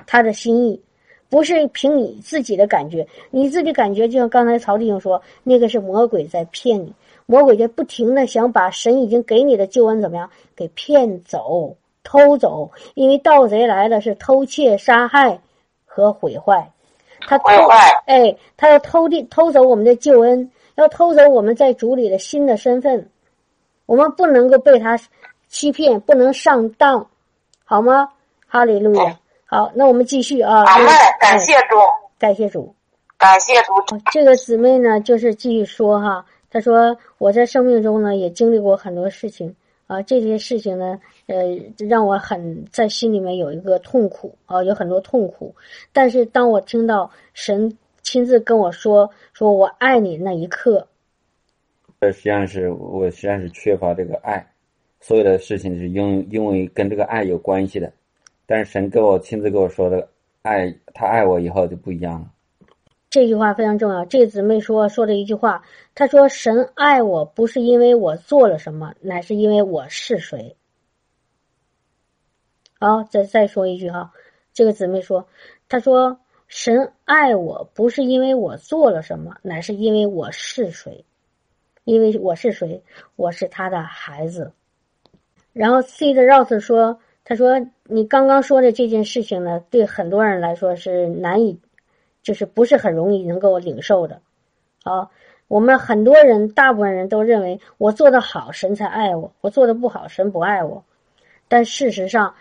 [0.05, 0.81] 他的心意，
[1.29, 3.07] 不是凭你自己的感觉。
[3.29, 6.93] 你自己感觉就像刚才曹弟兄说，那个是魔鬼在骗你，
[7.25, 11.75] 魔鬼在不停的想把神已经给你的救恩怎么样给骗走。
[12.09, 15.41] 偷走，因为盗贼来了是偷窃、杀害
[15.83, 16.71] 和毁坏。
[17.19, 17.45] 他偷，
[18.05, 23.09] 哎，他要偷的偷走我们的救恩，要偷走我们在主里的新的身份。
[23.85, 24.99] 我们不能够被他
[25.47, 27.09] 欺骗，不能上当，
[27.63, 28.09] 好吗？
[28.47, 29.19] 哈利路亚。
[29.45, 30.63] 好，那我们继续啊。
[30.65, 30.87] 阿门。
[31.19, 31.75] 感谢主，
[32.19, 32.75] 感谢主，
[33.17, 33.73] 感谢主。
[34.11, 39.55] 这个姊妹呢，就是继续说哈，她说我在生命中呢也经历过很多事情。
[39.87, 45.55] 啊，这些事情呢，呃，让我很在心里面有一个痛苦啊，有很多痛苦。
[45.93, 50.87] 但是当我听到神亲自跟我说“说我爱你”那一刻，
[51.99, 54.49] 这实际上是我实际上是缺乏这个爱，
[55.01, 57.91] 所有的事情是因因为跟这个爱有关系的。
[58.45, 60.07] 但是神给我亲自跟我说的，
[60.41, 62.31] 爱他爱我以后就不一样了。
[63.09, 64.05] 这句话非常重要。
[64.05, 65.61] 这个姊妹说说的一句话，
[65.93, 70.55] 她说：“神爱我不是因为我做了什么，乃是因为我是谁。”
[72.79, 74.13] 好，再再说一句哈，
[74.53, 75.27] 这个姊妹说
[75.67, 81.05] ：“她说神爱我不是因为我做了什么，乃是因为我是谁。
[81.83, 82.81] 因为我是谁，
[83.15, 84.51] 我是他的孩子。”
[85.53, 91.59] 然后 C 的 Rose 说：“他说你刚刚说的这件事情呢，对很多人来说是难以。”
[92.23, 94.19] 就是不是很容易能够领受的，
[94.83, 95.09] 啊，
[95.47, 100.83] 我们很多人，大部分人都认为我做的好，神才爱我；我做的不好，神不爱我。
[101.47, 102.35] 但事实上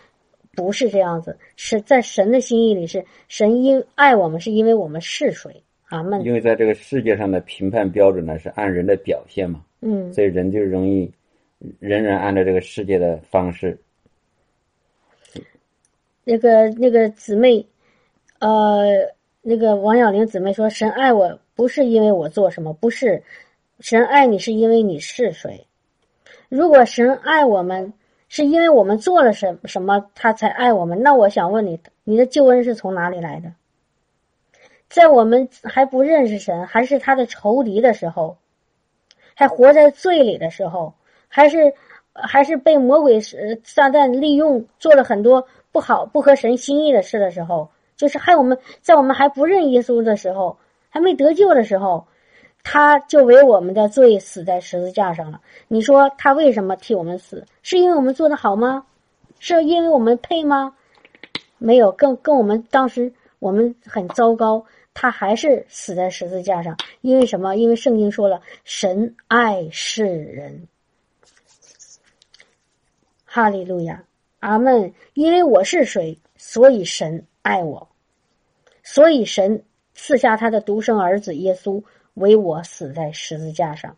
[0.57, 5.63] 不是这样子，是在神的心意里，是神因爱我们，是因为我们是谁。
[5.89, 6.25] 阿门。
[6.25, 11.09] 因为在这个世界上的评判标准呢，是按人的表现嘛，嗯，所以人就容易
[11.79, 13.79] 人人按照这个世界的方式。
[16.25, 17.65] 那个那个姊妹，
[18.41, 19.15] 呃。
[19.49, 23.23] 那个王小玲姊妹说：“神爱我不是因为我做什么，不是，
[23.79, 25.65] 神爱你是因为你是谁。
[26.49, 27.93] 如果神爱我们
[28.37, 33.51] 是因为我们做了什什么，他才爱我们，那我想问你，你的救恩是从哪里来的？
[34.91, 38.37] 在我们还不认识神，还是他的仇敌的时候，
[39.35, 40.93] 还活在罪里的时候，
[41.29, 41.73] 还是
[42.13, 50.59] 还是被魔鬼撒旦利用，做了很多不好、不合神心意的事的时候。”就是害我们在我们还不认耶稣的时候，
[50.91, 52.07] 还没得救的时候，
[52.69, 55.41] 他就为我们的罪死在十字架上了。
[55.69, 57.47] 你说他为什么替我们死？
[57.63, 58.85] 是因为我们做的好吗？
[59.39, 60.75] 是因为我们配吗？
[61.59, 66.77] 没有，跟跟我们当时我们很糟糕，他还是死在十字架上。
[67.03, 67.55] 因为什么？
[67.55, 70.67] 因为圣经说了，神爱世人。
[73.25, 74.03] 哈利路亚，
[74.41, 74.93] 阿门。
[75.15, 77.25] 因为我是谁，所以神。
[77.43, 77.89] 爱我，
[78.83, 79.63] 所以神
[79.95, 81.81] 赐下他的独生儿子耶稣
[82.17, 83.97] 为我死在十字架上。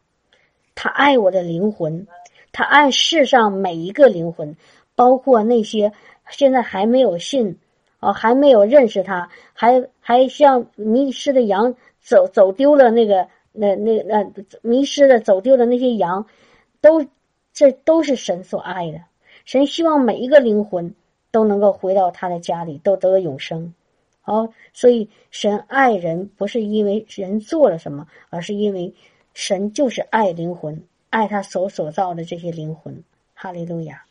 [0.76, 2.06] 他爱我的灵魂，
[2.52, 4.54] 他爱世上每一个灵魂，
[4.94, 5.92] 包括那些
[6.30, 7.58] 现在还没有信
[7.98, 14.24] 哦，还没有认识他，还还像迷失的羊走走丢了那个那那那
[14.62, 16.24] 迷失的走丢的那些羊，
[16.80, 17.04] 都
[17.52, 19.00] 这都是神所爱的。
[19.44, 20.94] 神希望每一个灵魂。
[21.30, 23.74] 都能够回到他的家里，都得永生。
[24.28, 28.92] 哦，所以神爱人不是因为人做了什么，而是因为
[29.32, 33.02] 神就是爱灵魂，爱他所所造的这些灵魂。
[33.34, 34.04] 哈利路亚。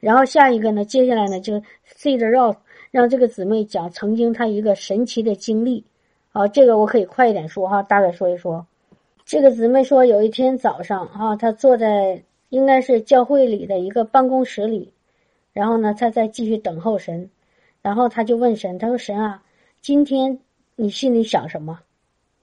[0.00, 2.54] 然后下一个呢，接下来呢，就 C 的让
[2.90, 5.84] 让这个姊妹讲曾经她一个神奇的经历。
[6.30, 8.66] 好，这个我可以快一点说哈，大概说一说。
[9.24, 14.92] 这个姊妹说，有一天早上啊，她坐在应该是教会里的一个办公室里。
[15.52, 17.30] 然后呢，她在继续等候神，
[17.82, 19.42] 然后他就问神：“他说神啊，
[19.80, 20.38] 今天
[20.76, 21.80] 你心里想什么？”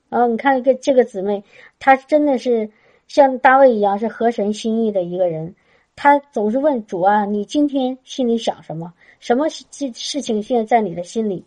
[0.09, 1.43] 然后你看，一个这个姊妹，
[1.79, 2.69] 她真的是
[3.07, 5.55] 像大卫一样，是合神心意的一个人。
[5.95, 8.93] 她总是问主啊：“你今天心里想什么？
[9.19, 11.45] 什么事事情现在在你的心里？”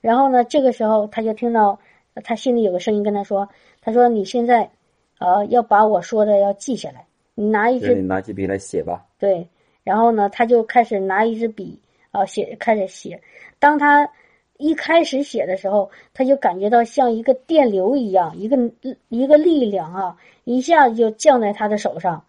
[0.00, 1.78] 然后呢，这个时候他就听到
[2.22, 3.48] 他心里有个声音跟他说
[3.80, 4.70] ：“他说你现在，
[5.18, 9.48] 呃，要把我说的要记下来，你拿一支，你拿起笔来写吧。”对。
[9.82, 11.80] 然后呢，他就开始拿一支笔
[12.16, 13.20] 啊写，开始写。
[13.58, 14.08] 当他
[14.58, 18.56] 一开始写的时候，他就感觉到像一个电流一样，一个
[19.08, 22.24] 一个力量啊，一下子就降在他的手上。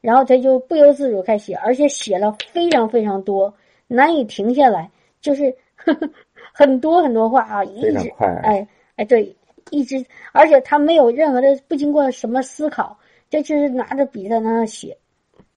[0.00, 3.52] 然后他就不由自主开始写，而且写了非常非常多，
[3.88, 6.08] 难以停下来，就是呵 呵
[6.52, 8.08] 很多很多话啊，一直
[8.42, 9.34] 哎哎对，
[9.70, 12.96] 一直，而且他没有任何的不经过什么思考，
[13.28, 14.96] 这就是拿着笔在那写。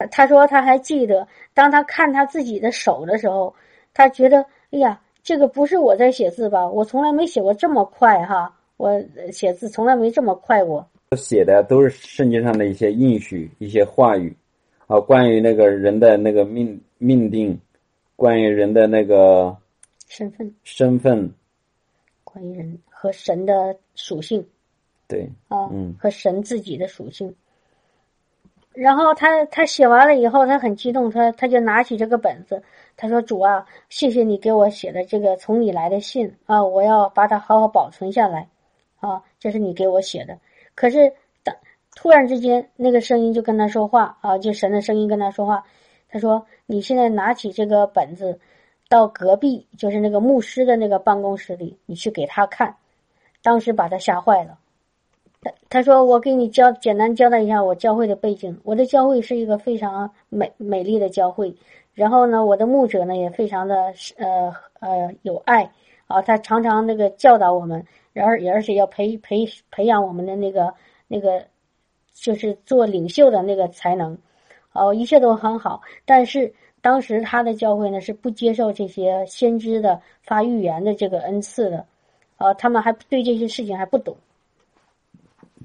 [0.08, 3.54] 他说他还记得，当他看他自己的手的时候，
[3.94, 6.68] 他觉得，哎呀，这个不是我在写字吧？
[6.68, 10.88] 我从来没写过这么快哈，我写字从来没这么快过。
[11.18, 14.34] 写的都是圣经上的一些应许、一些话语，
[14.88, 17.60] 啊，关于那个人的那个命命定，
[18.16, 19.56] 关于人的那个
[20.08, 21.30] 身份身份，
[22.24, 24.46] 关于人和神的属性，
[25.08, 27.36] 对啊，嗯，和神自己的属性。
[28.73, 32.62] 然后他他写完了以后，他很激动，他他就拿起这个本子，
[32.95, 38.47] 他说：“主啊，谢谢你给我写的这个从你来的信啊，我要把它好好保存下来，
[38.99, 40.38] 啊，这是你给我写的。”
[40.75, 41.12] 可是
[41.43, 41.55] 当
[41.95, 45.63] 突然之间，那个声音就跟他说话啊，就神的声音跟他说话，
[46.10, 48.39] 他说：“你现在拿起这个本子，
[48.88, 52.73] 到隔壁就是那个牧师的那个办公室里，你去给他看。”
[53.41, 54.58] 当时把他吓坏了，
[55.41, 58.60] 他他说我给你交简单交代一下我教会的背景。
[58.63, 61.56] 我的教会是一个非常美美丽的教会，
[61.93, 65.71] 然后呢，我的牧者呢也非常的呃呃有爱
[66.08, 70.73] 啊，他常常那个教导我们，然而也而且要培培培养我们的那个
[71.08, 71.45] 那个
[72.13, 74.17] 就是做领袖的那个才能，
[74.73, 75.82] 哦，一切都很好。
[76.06, 81.86] 但是当时他的教会呢是不接受这些先知的发预言的这个恩赐的，
[82.36, 84.17] 啊，他们还对这些事情还不懂。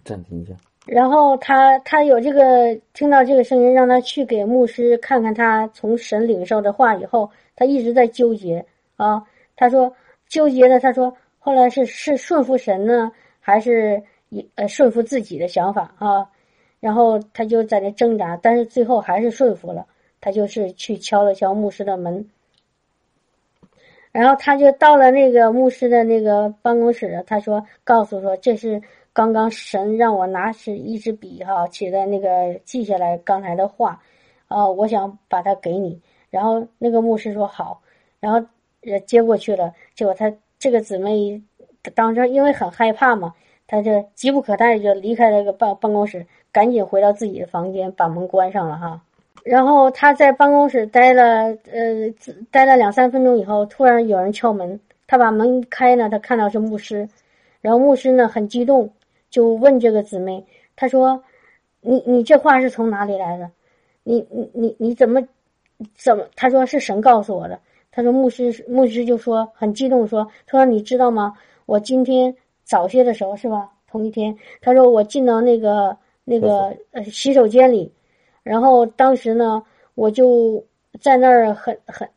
[0.05, 0.53] 暂停一下。
[0.87, 9.25] 然后他他有这个听到这个声音，让他去给牧师看看他从神领受的话以后，他一直在纠结啊。
[9.57, 9.91] 他说
[10.29, 14.03] 纠结的，他说后来是是顺服神呢，还是
[14.57, 16.29] 呃顺服自己的想法啊？
[16.81, 19.87] 然后他就在那挣扎，但是最后还是顺服了。
[20.21, 22.29] 他就是去敲了敲牧师的门，
[24.13, 28.83] 然后他就到了那个牧师的那个办公室，他说告诉说这是。
[29.15, 34.03] 刚刚神让我拿起一支笔哈，写在那个记下来刚才的话，
[34.49, 35.99] 啊，我想把它给你。
[36.31, 37.81] 然后那个牧师说好，
[38.19, 38.45] 然后
[38.83, 39.73] 呃接过去了。
[39.95, 41.41] 结果他这个姊妹
[41.95, 43.33] 当时因为很害怕嘛，
[43.69, 49.01] 他就急不可待就离开那个办办公室，赶紧回到自己的房间，把门关上了哈。
[49.45, 52.11] 然后他在办公室待了呃
[52.51, 57.09] 待了两三分钟以后，突然有人敲门，他把门开呢，他看到是牧师，
[57.61, 58.91] 然后牧师呢很激动。
[59.35, 61.21] 就问这个姊妹，他说
[61.83, 63.51] ：“你你这话是从哪里来的？
[64.05, 65.21] 你你你你怎么
[65.97, 67.59] 怎么？”他说：“是神告诉我的。”
[67.91, 71.35] 他说：“牧师牧师就说很激动说，他说你知道吗？
[71.67, 73.69] 我今天早些的时候是吧？
[73.89, 77.93] 同一天，他说我进到那个那个呃洗手间里，
[78.45, 79.61] 然后当时呢，
[79.97, 80.65] 我就
[81.01, 82.09] 在那儿很很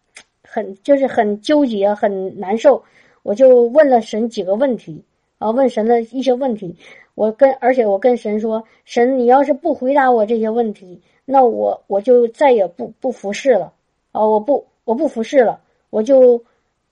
[0.44, 2.84] 很就是很纠结很难受，
[3.24, 5.04] 我就问了神几个问题
[5.40, 6.76] 啊，问神的一些问题。”
[7.18, 13.74] 我跟，而且我跟神说，神，你要是不回答我这些问题，那我我就再也不不服侍了，
[14.12, 16.40] 啊，我不我不服侍了，我就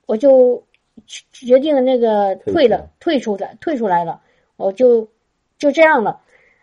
[0.07, 0.63] 我就
[1.31, 4.19] 决定那个退了，退出来，退出来了，
[4.57, 5.07] 我就
[5.59, 6.19] 就这样了，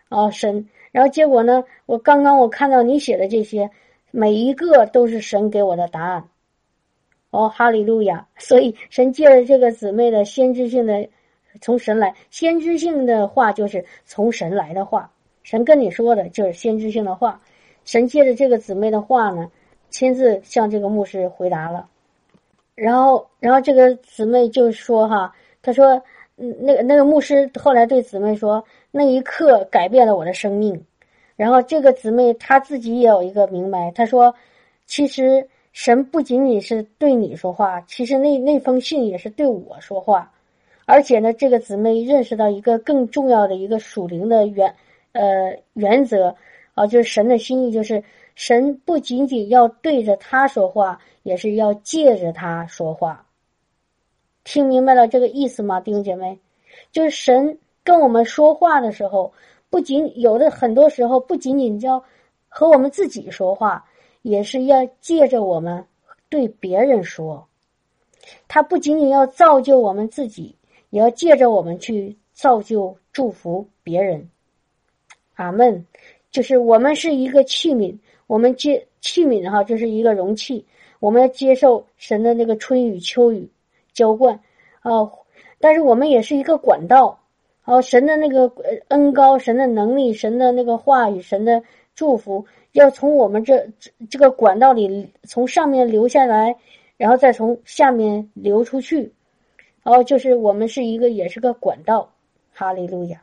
[0.09, 3.71] 啊，神，然后结果呢，我刚刚我看到你写的这些，
[4.11, 6.25] 每一个都是神给我的答案，
[7.29, 11.07] 哦，哈利路亚，所以神借着这个姊妹的先知性的。
[11.61, 15.11] 从神来，先知性的话就是从神来的话，
[15.43, 17.39] 神跟你说的就是先知性的话。
[17.85, 19.51] 神借着这个姊妹的话呢，
[19.89, 21.87] 亲自向这个牧师回答了。
[22.75, 26.01] 然后，然后这个姊妹就说：“哈，他说，
[26.37, 30.83] 嗯，那个那个牧师后来对姊妹说，那一刻改变了我的生命。
[31.35, 34.33] 然后这个姊妹她自己也有一个明白，她说，
[34.85, 40.31] 其实神不仅仅是对你说话，其实那那封信也是对我说话。”
[40.85, 44.75] 而且呢，这个姊妹认识到一个更重要的一个属灵的原，
[45.13, 46.35] 呃原则
[46.73, 48.03] 啊，就是神的心意，就是
[48.35, 53.25] 神不仅仅要对着他说话，也是要借着他说话。
[54.43, 56.37] 听明白了这个意思吗，弟兄姐妹？
[56.91, 59.31] 就是神跟我们说话的时候，
[59.69, 62.03] 不仅有的很多时候不仅仅叫
[62.49, 63.85] 和我们自己说话，
[64.21, 65.85] 也是要借着我们
[66.27, 67.47] 对别人说。
[68.47, 70.55] 他不仅仅要造就我们自己。
[70.93, 74.29] 也要借着我们去造就、祝福别人，
[75.33, 75.87] 阿门。
[76.29, 80.63] 就是我们是一个器皿，我们接器皿哈，就是一个容器，
[80.99, 83.49] 我们要接受神的那个春雨秋雨
[83.91, 84.39] 浇灌
[84.81, 85.11] 啊。
[85.59, 87.19] 但是我们也是一个管道，
[87.65, 88.53] 哦，神的那个
[88.89, 91.63] 恩高，神的能力，神的那个话语，神的
[91.95, 93.67] 祝福，要从我们这
[94.11, 96.55] 这个管道里从上面流下来，
[96.97, 99.11] 然后再从下面流出去。
[99.83, 102.09] 哦，就是我们是一个，也是个管道，
[102.53, 103.21] 哈利路亚。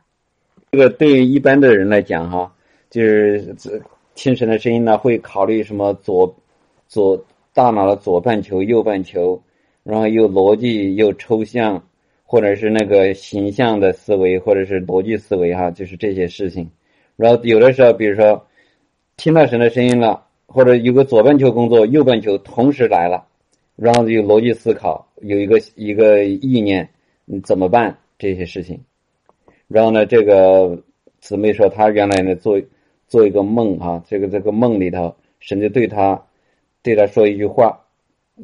[0.72, 2.52] 这个对于一般的人来讲，哈，
[2.90, 3.80] 就是这
[4.14, 6.36] 听神的声音呢，会考虑什么左
[6.86, 9.42] 左大脑的左半球、右半球，
[9.82, 11.82] 然后又逻辑又抽象，
[12.24, 16.70] 或者是那个形象的思维，或者是逻辑思维，哈，就是这些事情。
[17.16, 18.46] 然后有的时候，比如说
[19.16, 23.26] 听到神的声音了，或者有个左半球工作，右半球同时来了。
[23.83, 26.87] 然后有逻辑思考，有一个一个意念，
[27.24, 28.78] 你怎么办这些事情？
[29.68, 30.83] 然后呢，这个
[31.18, 32.61] 姊妹说，她原来呢做
[33.09, 36.22] 做一个梦啊，这个这个梦里头，神就对她
[36.83, 37.87] 对她说一句话，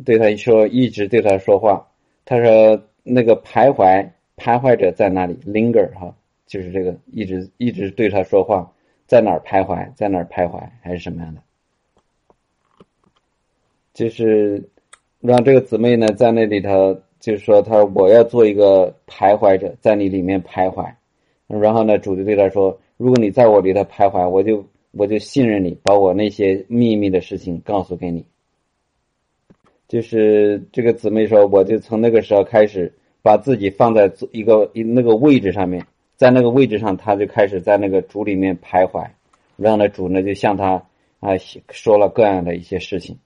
[0.06, 1.86] 对她说一直对她说话。
[2.24, 4.08] 她说那个徘徊
[4.38, 6.16] 徘徊者在哪里？linger 哈，
[6.46, 8.72] 就是这个一直一直对她说话，
[9.06, 11.42] 在哪儿徘徊，在哪儿徘徊，还是什么样的？
[13.92, 14.66] 就是。
[15.26, 20.88] 让这个姊妹呢，在那里头，就是说，她我要做一个徘徊者，在你里面徘徊，
[21.48, 28.24] 然后呢，主就对他说：“如果你在我里头徘徊，我就我就信任你，把我那些秘密的事情告诉给你。”
[29.88, 35.84] 就是这个姊妹说，我就从那个时候开始把自己放在一个一那个位置上面，
[36.16, 39.06] 在那个位置上，他就开始在那个主里面徘徊，
[39.56, 40.84] 然后呢，主呢就向他
[41.20, 41.36] 啊
[41.70, 43.18] 说了各样的一些事情。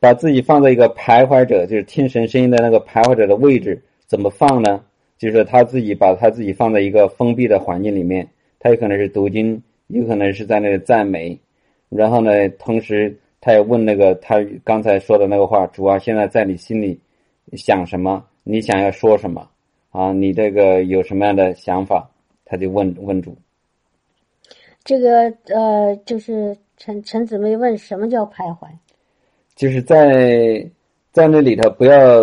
[0.00, 4.82] 把自己放在一个徘徊者，就是听神声音的那个徘徊者的位置，怎么放呢？
[5.18, 8.28] 就是他自己把他自己放在一个封闭的环境里面，
[8.58, 11.38] 他有可能是读经，有可能是在那里赞美，
[11.88, 13.16] 然后呢，同时。
[13.42, 17.00] 他也问那个他刚才说的那个话，主啊，现在在你心里
[17.54, 18.22] 想什么？
[18.44, 19.48] 你想要说什么？
[19.92, 22.10] 啊，你这个有什么样的想法？
[22.44, 23.34] 他就问问主。
[24.84, 28.68] 这个呃，就是陈陈姊妹问什么叫徘徊？
[29.60, 30.66] 就是在
[31.12, 32.22] 在那里头不要，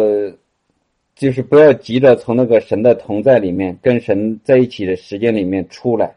[1.14, 6.16] 就是不要急着从那个神的同在里面跟神在一起的时间里面出来，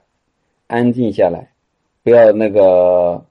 [0.66, 1.50] 安静下来，
[2.02, 3.22] 不要那个。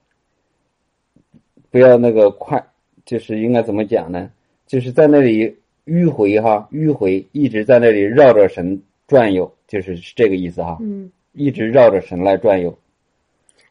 [1.72, 2.60] 不要那个快，
[3.04, 4.28] 就是应该怎么讲呢？
[4.66, 10.78] 就是在那里迂回哈，迂回一直在那里绕着神转悠，就是这个意思哈。
[10.80, 12.76] 嗯，一直绕着神来转悠。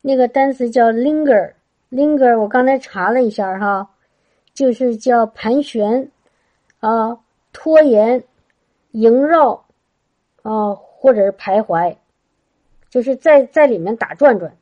[0.02, 3.90] 那个单词叫 linger，linger，我刚才查了一下哈，
[4.54, 6.12] 就是叫盘旋
[6.80, 7.18] 啊、
[7.54, 8.24] 拖延、
[8.92, 9.66] 萦绕
[10.42, 11.96] 啊，或者是徘徊，
[12.90, 14.56] 就是在在里面打转转。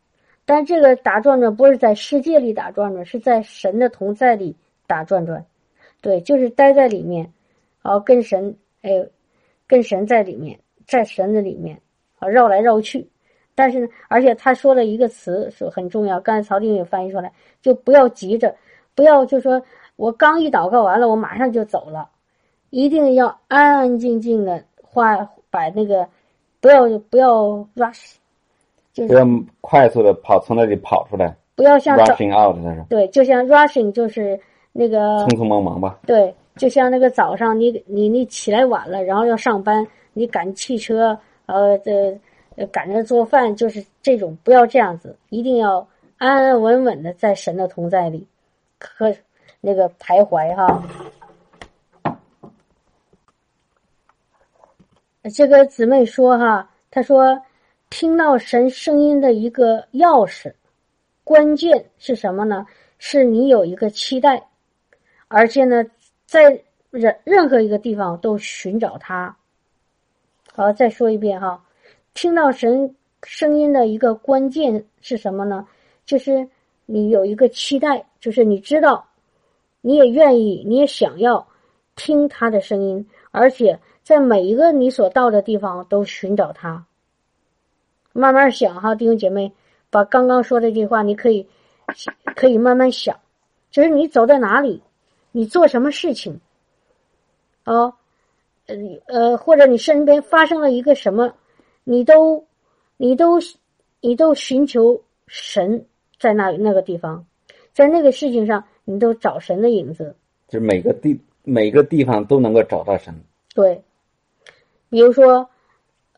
[0.46, 4.56] 但这个打转转不是在世界里打转转，是在神的同在里
[4.88, 5.46] 打转转，
[6.00, 7.34] 对，就是待在里面，
[7.82, 9.06] 啊，跟神，哎，
[9.68, 11.82] 跟神在里面，在神的里面，
[12.20, 13.06] 啊，绕来绕去。
[13.56, 18.56] 但是呢，而且他说了一个词是很重要，刚才曹丁也翻译出来，就不要急着，
[18.98, 19.62] 不要就说
[19.96, 22.10] 我刚一祷告完了，我马上就走了，
[22.72, 25.16] 一定要安安静静的花
[25.52, 26.06] 把那个，
[26.60, 28.16] 不要不要 rush。
[29.08, 29.24] 不要
[29.62, 31.32] 快速的跑，从那里跑出来。
[31.56, 32.84] 不要像 rushing out，他说。
[32.90, 34.40] 对，就像 rushing 就是
[34.74, 36.00] 那个匆匆忙忙吧。
[36.08, 42.20] 对，就像那个早上你你你起来晚了，然后要上班，你赶汽车，呃，这
[42.72, 45.88] 赶着做饭，就是这种，不要这样子，一定要
[46.18, 48.26] 安安稳稳的在神的同在里，
[48.80, 49.16] 和
[49.62, 50.84] 那个徘徊哈。
[55.34, 57.42] 这个姊妹说哈，她说。
[57.90, 60.54] 听到神声音的一个钥匙，
[61.24, 62.68] 关键是什么呢？
[63.00, 64.46] 是你有一个期待，
[65.30, 65.86] 而且呢，
[66.26, 66.62] 在
[66.92, 69.34] 任任何一个地方都寻找他。
[70.52, 71.64] 好，再说一遍哈，
[72.14, 75.66] 听到神声音的一个关键是什么呢？
[76.06, 76.46] 就是
[76.88, 79.06] 你有一个期待，就是你知道，
[79.82, 81.48] 你也愿意，你也想要
[81.96, 86.86] 听他的声音，而且在每一个你所到的地方都寻找他。
[88.14, 89.52] 慢慢想哈，弟兄姐妹，
[89.90, 91.46] 把刚刚说的这句话，你可以
[92.36, 93.20] 可以慢慢想，
[93.70, 94.82] 就是你走在哪里，
[95.32, 96.40] 你做什么事情，
[97.64, 97.94] 啊，
[98.66, 98.76] 呃
[99.08, 101.32] 呃，或者你身边发生了一个什么，
[101.84, 102.44] 你都
[102.96, 103.38] 你都
[104.00, 105.86] 你都寻求神
[106.20, 107.26] 在那那个地方，
[107.74, 110.16] 在那个事情上，你都找神的影子。
[110.48, 113.14] 就是每个地每个地方都能够找到神。
[113.54, 113.82] 对，
[114.90, 115.50] 比如说。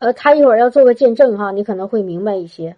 [0.02, 2.74] 呃，他一会儿要做个见证哈，你可能会明白一些。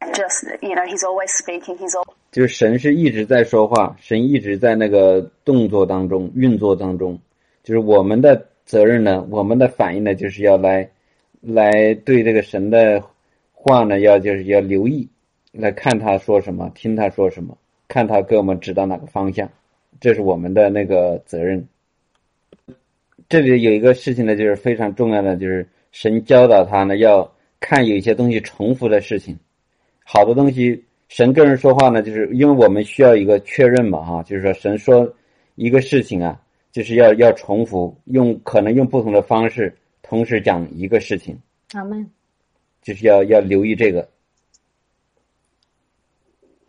[0.00, 1.76] Just you know, he's always speaking.
[1.76, 7.20] He's all 就是神是一直在说话，神一直在那个动作当中、运作当中。
[7.62, 10.90] 就是我们的责任呢，我们的反应呢，就是要来
[11.42, 13.04] 来对这个神的
[13.62, 15.06] 话呢，要就是要留意，
[15.52, 17.58] 来看他说什么，听他说什么，
[17.88, 19.50] 看他给我们指到哪个方向，
[20.00, 21.68] 这是我们的那个责任。
[23.28, 27.30] 这里有一个事情呢，就是非常重要的，就是神教导他呢，要
[27.60, 29.38] 看有一些东西重复的事情，
[30.04, 35.14] 好多东西，神跟人说话呢，就是因为我们需要一个确认嘛，哈，就是说神说
[35.56, 36.40] 一个事情啊，
[36.72, 41.38] 就是要要重复，用可能用不同的方式同时讲一个事情。
[41.74, 42.10] 阿门。
[42.82, 44.08] 就是要要留意这个。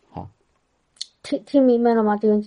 [0.09, 0.29] 好，
[1.23, 2.15] 听听明白了吗？
[2.17, 2.45] 弟兄？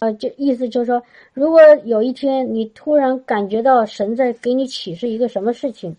[0.00, 1.02] 呃，就意思就是说，
[1.34, 5.94] 如果有一天你突然感觉到神在给你启示一个什么事情，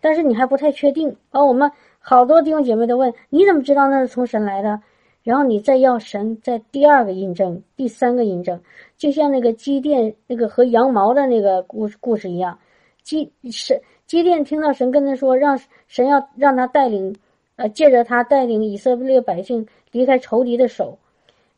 [0.00, 4.82] 但是你还不太确定，而我们好多弟兄姐妹都问，你怎么知道那是从神来的？
[5.22, 8.60] 然后你再要神在第二个印证、第三个印证，
[8.96, 12.58] 就像那个机电那个和羊毛的那个故故事一样，
[13.02, 17.14] 机神机电听到神跟他说，让神要让他带领，
[17.56, 20.98] 呃，借着他带领以色列百姓离开仇敌的手。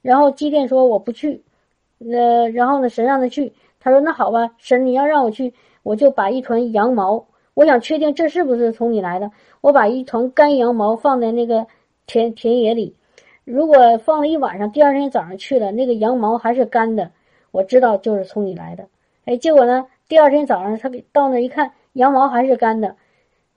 [0.02, 1.40] 然后基甸说我不去，
[2.00, 7.24] 呃，然后呢，神让他去，他说那好吧，神你要让我去，我就把一团羊毛，
[7.54, 9.30] 我想确定这是不是从你来的，
[9.60, 11.64] 我把一团干羊毛放在那个
[12.08, 12.96] 田田野里，
[13.44, 17.12] 如果放了一晚上，第二天早上去了，那个羊毛还是干的，
[17.52, 18.88] 我知道就是从你来的。
[19.24, 22.94] 哎，结果呢，第二天早上他给到那一看，羊毛还是干的，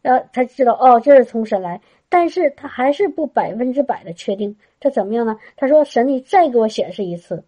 [0.02, 1.80] 然后他知道哦，这是从神来，
[2.10, 5.38] 但是他还是不百分之百的确定，这怎么样呢？
[5.56, 7.44] 他说神你再给我显示一次。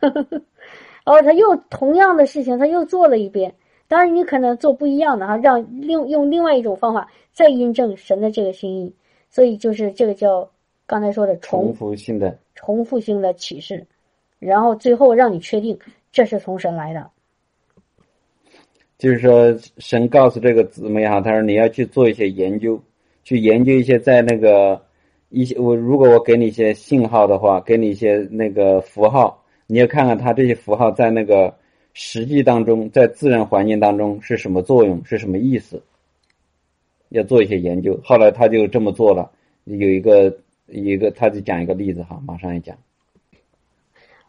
[0.00, 0.12] 然
[1.04, 3.54] 后他又同样的事情，他又做了一遍。
[3.88, 8.94] 当然，你可能做不一样的哈，让另用另外一种方法再印证神的这个心意。
[9.30, 10.48] 所以就是这个叫
[10.86, 13.86] 刚才说的重复性的重复性的启示，
[14.38, 15.78] 然后最后让你确定
[16.12, 17.10] 这是从神来的。
[18.98, 22.82] 就是说，神告诉这个姊妹哈，他说你要去做一些研究，
[23.22, 24.82] 去研究一些在那个
[25.30, 29.42] 一些我如果我给你一些信号的话，给你一些那个符号。
[29.68, 31.54] 你要看看它这些符号在那个
[31.92, 35.82] 实际当中，在自然环境当中是什么作用，是什么意思？
[37.10, 37.98] 要做一些研究。
[38.02, 39.30] 后来他就这么做了。
[39.64, 40.34] 有一个
[40.66, 42.76] 一个，他就讲一个例子哈，马上一讲。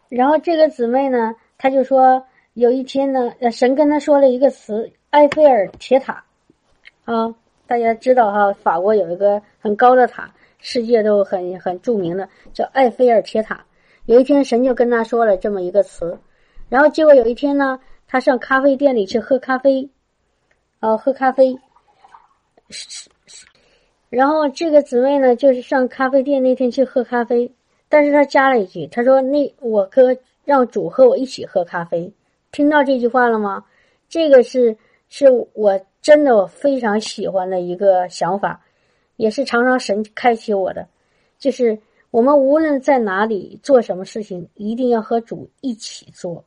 [0.09, 2.24] 然后这个姊妹呢，他就说
[2.54, 6.24] 有一天呢，神跟他说了一个词——埃菲尔铁塔。
[7.06, 7.34] 啊，
[7.68, 13.66] 大家知道哈，法国有一个很高的塔，世界都很很著名的，叫埃菲尔铁塔。
[14.06, 16.20] 有一天，神就跟他说了这么一个词，
[16.68, 19.89] 然后结果有一天呢，他上咖啡店里去喝咖啡，
[20.80, 21.58] 哦，喝咖啡，
[24.10, 27.52] 然后这个姊妹呢，就是上咖啡店那天去喝咖啡，
[27.88, 32.12] 但是他加了一句，他说：“那我哥让主和我一起喝咖啡。”
[32.52, 33.66] 听到这句话了吗？
[34.08, 34.78] 这个是
[35.10, 38.64] 是我真的我非常喜欢的一个想法，
[39.18, 40.88] 也是常常神开启我的，
[41.38, 41.80] 就是。
[42.12, 46.43] 我们无论在哪里做什么事情，一定要和主一起做，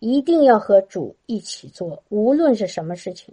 [0.00, 3.32] 一定要和主一起做，无论是什么事情。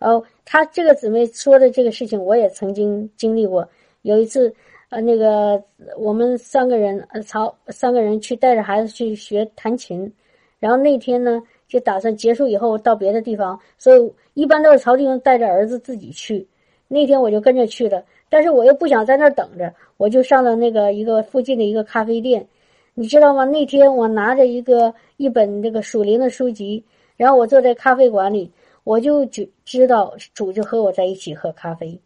[0.00, 3.70] 哦，他这个姊妹说的这个事情，我也曾经经历过。
[4.02, 4.52] 有一次，
[4.90, 5.62] 呃，那个
[5.96, 10.12] 我们三个人，呃，曹三个人去带着孩子去学弹琴，
[10.58, 16.46] 然后那天呢，就打算结束以后到别的地方，所以一般都是曹弟兄带着儿子自己去。
[16.88, 18.04] 那天我就跟着去了。
[18.28, 22.46] 但是我又不想在那儿等着，我就上了那个一个附近的一个咖啡店，
[22.94, 23.44] 你知道吗？
[23.44, 26.84] 那天我拿着一个一本这个属灵的书籍，
[27.16, 28.50] 然后我坐在咖啡馆里，
[28.82, 32.00] 我就就知道主就和我在一起喝咖啡。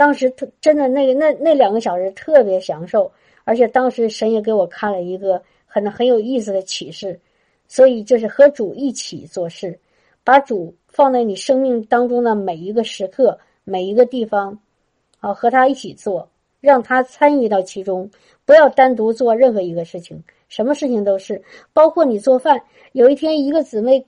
[0.00, 3.12] 当时特真的那个那那两个小时特别享受，
[3.44, 7.20] 而且当时神也给我看了一个很很有意思的启示，
[7.68, 9.78] 所以就是和主一起做事，
[10.24, 14.58] 把主放在你生命当中的每一个时刻、每一个地方。
[15.18, 16.26] 好，和他一起做，
[16.62, 18.10] 让他参与到其中，
[18.46, 21.42] 不要单独做任何一个事情，什么事情都是，
[21.74, 22.58] 包括你做饭。
[22.92, 24.02] 有一天，一个姊妹，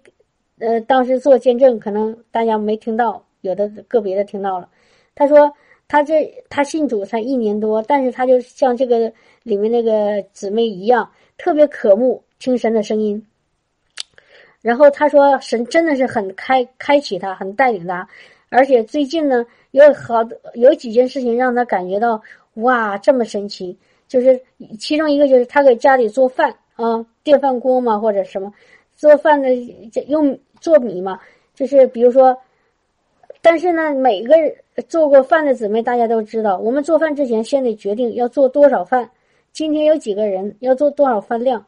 [0.58, 4.66] 呃，当时做见证，可能大家没听到，有的个别的听到了。
[5.14, 5.52] 他说，
[5.88, 9.12] 他这他信主才一年多，但是他就像这个
[9.42, 13.24] 里面那个姊妹一样，特别渴慕听神的声音。
[14.60, 18.08] 然后他说，神真的是很开开启他，很带领他。
[18.48, 20.22] 而且最近呢，有好
[20.54, 22.22] 有几件事情让他感觉到
[22.54, 23.76] 哇，这么神奇。
[24.06, 24.38] 就是
[24.78, 28.52] 其中一个就是他给家里做饭啊，电饭锅嘛或者什么，
[28.94, 29.54] 做饭的
[30.06, 31.18] 用做米嘛，
[31.54, 32.36] 就是比如说，
[33.40, 34.54] 但是呢，每个人
[34.88, 39.10] 做过饭的姊妹大家都知道，我们做饭之前先得决定要做多少饭，
[39.52, 41.64] 今天有几个人要做多少饭量。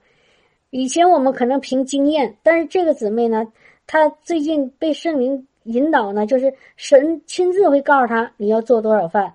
[0.71, 3.47] 以前我们可能凭经验，但是这个姊妹呢，
[3.87, 5.47] 她最近被圣灵。
[5.67, 9.35] 引导呢，就是神亲自会告诉她你要做多少饭，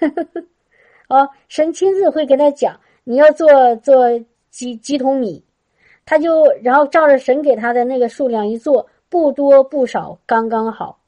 [1.10, 4.08] 哦，神亲自会跟她讲你要做做
[4.48, 5.44] 几几桶米，
[6.06, 10.98] 他就然后照着神给他的那个数量一做，不多不少，刚刚好，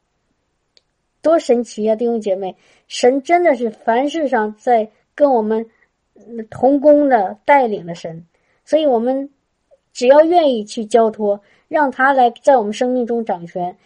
[1.20, 1.96] 多神奇啊！
[1.96, 2.54] 弟兄姐妹，
[2.86, 5.64] 神真的是凡事上在跟我们
[6.50, 8.24] 同工的带领的神，
[8.64, 9.28] 所以我们
[9.92, 13.76] 只要愿意去交托，让他来在我们生命中掌权。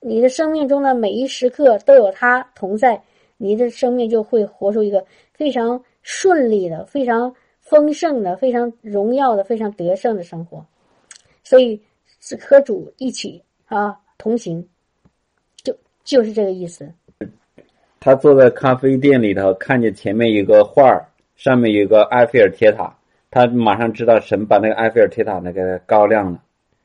[0.00, 3.02] 你的生命中的每一时刻都有他同在，
[3.36, 5.04] 你的生命就会活出一个
[5.34, 10.64] 非常顺利的、非常丰盛的、非常荣耀的、非常得胜的生活。
[11.44, 11.80] 所以
[12.20, 14.66] 是和主一起啊同行，
[16.04, 16.88] 就是这个意思。
[18.00, 22.94] 他坐在咖啡店里头，看见前面有个画儿，上面有个埃菲尔铁塔，
[23.30, 26.42] 他马上知道神把那个埃菲尔铁塔那个高亮了，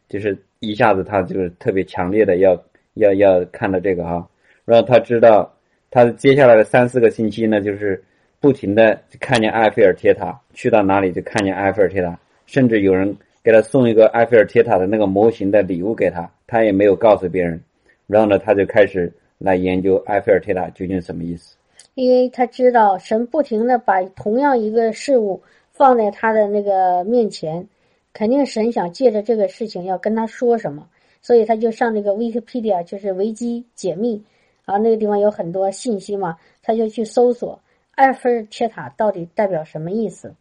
[0.09, 2.57] 就是一下子他就是特别强烈的要。
[2.97, 4.27] 要要看到这个哈，
[4.65, 5.53] 然后他知道，
[5.91, 8.03] 他接下来的三四个星期呢，就是
[8.39, 17.61] 不停的看见埃菲尔铁塔，去到哪里就看见埃菲尔铁塔，甚至有人给他送一个埃菲尔铁塔的那个模型的礼物给他，他也没有告诉别人。
[18.07, 21.55] 然后呢，他就开始来研究埃菲尔铁塔究竟什么意思。
[21.93, 25.41] 因为他知道神不停的把同样一个事物
[25.73, 27.67] 放在他的那个面前，
[28.13, 30.87] 肯定神想借着这个事情要跟他说什么，
[31.21, 34.23] 所以他就上那个 Wikipedia，就是维基解密
[34.65, 37.59] 啊，那个地方有很多信息嘛，他就去搜索
[37.95, 40.33] 埃菲尔铁塔到底代表什么意思。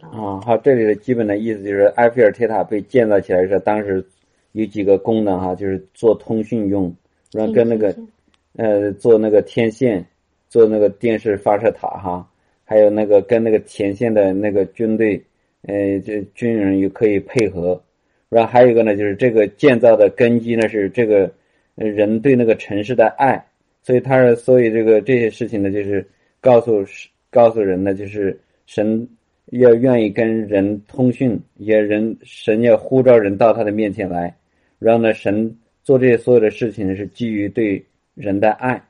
[0.00, 4.04] 啊，好，这里的基本的意思就是埃菲尔铁塔被建造起来时，当时
[4.54, 6.94] 有几个功能哈，就是做通讯用，
[7.32, 7.94] 然后跟那个
[8.56, 10.04] 呃做那个天线，
[10.48, 12.28] 做那个电视发射塔哈，
[12.64, 15.20] 还有那个跟那个前线的那个军队，
[15.62, 17.82] 呃，这军人也可以配合，
[18.28, 21.30] 然后还有一个呢，就是这个建造的根基呢是这个
[21.74, 23.44] 人对那个城市的爱，
[23.82, 26.06] 所以他是所以这个这些事情呢，就是
[26.40, 26.84] 告诉
[27.30, 29.06] 告诉人呢，就是神。
[29.50, 34.34] 要愿意跟人通讯，也人神要呼召人到他的面前来，
[34.84, 37.82] 然后呢，神做这些所有的事情是基于对
[38.14, 38.84] 人的爱，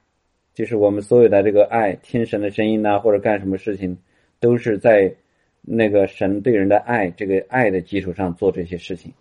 [0.53, 3.97] 就是我们所有的这个爱，听神的声音呐，或者干什么事情，
[4.41, 5.15] 都是在
[5.63, 9.13] 那个神对人的爱这个爱的基础上做这些事情。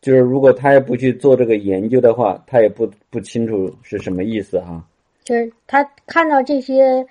[0.00, 4.82] 就是如果他也不去做这个研究的话，他也不不清楚是什么意思哈。
[5.22, 7.06] 就是他看到这些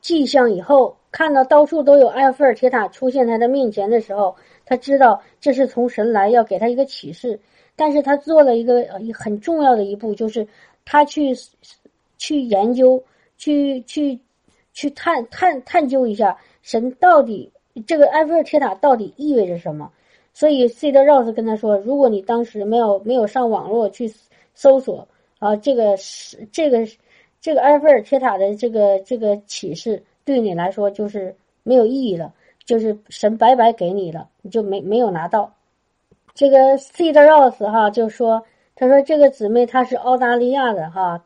[0.00, 0.96] 迹象以后。
[1.14, 4.34] 看到到处都有埃菲尔铁塔出现在他面前的时候，
[4.66, 7.38] 他知道这是从神来要给他一个启示。
[7.76, 10.46] 但是他做了一个很重要的一步，就是
[10.84, 11.34] 他去
[12.18, 13.02] 去研究、
[13.36, 14.18] 去去
[14.72, 17.50] 去探探探究一下神到底
[17.86, 19.90] 这个埃菲尔铁塔到底意味着什么。
[20.32, 24.12] 所以 C 德 Rose 跟他说：“如果你当时没有没有上网络去
[24.54, 25.06] 搜索
[25.38, 26.86] 啊，这个是这个
[27.40, 32.32] 这个埃菲尔铁塔的这个这个启示。”对你来说就是没有意义了，
[32.64, 35.53] 就是神白白给你了，你就没没有拿到。
[36.34, 41.24] 这个 C 的 Rose 哈就说，他说这个姊妹她是澳大利亚的哈，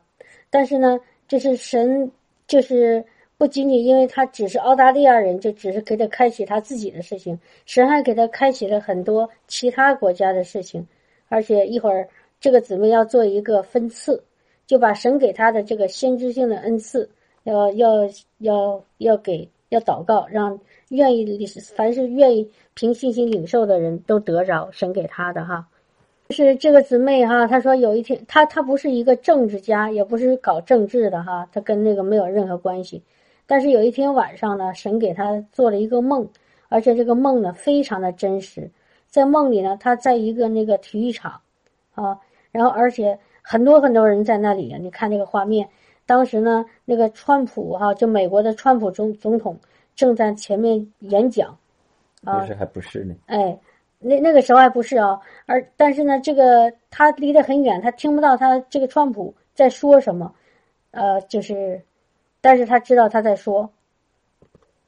[0.49, 2.11] 但是呢，这是神
[2.47, 3.03] 就是
[3.37, 10.87] 不仅仅因为她只是澳大利亚人，就只是给她开启她自己的事情，神还给她开启了很多其他国家的事情，
[11.27, 12.07] 而且一会儿
[12.39, 14.23] 这个姊妹要做一个分次，
[14.67, 17.09] 就把神给她的这个先知性的恩赐。
[17.43, 18.07] 要要
[18.39, 20.59] 要要给要祷告，让
[20.89, 25.67] 愿意凡是愿意凭信心领受的人都得着神给他的哈。
[26.31, 33.01] 是这个姊妹哈，她说有一天，她她不是一个政治家，也不是搞政治的哈，她跟那个没有任何关系。
[33.47, 36.27] 但是有一天晚上呢，神给她做了一个梦，
[36.67, 38.69] 而且这个梦呢非常的真实。
[39.07, 41.41] 在梦里呢，她在一个那个体育场
[41.95, 42.19] 啊，
[42.51, 45.67] 然后而且很多很多人在那里啊，你看那个画面。
[46.05, 49.59] 当时呢，那个川普哈，就美国的川普总总统
[49.99, 51.57] 正在前面演讲，
[52.23, 53.13] 啊，时还不是呢。
[53.25, 53.59] 哎，
[53.99, 60.33] 那那个时候还不是啊，而但是呢，这个他离得很远，他听不到他这个川普在说什么，
[60.91, 61.81] 呃，就是，
[62.39, 63.69] 但是他知道他在说。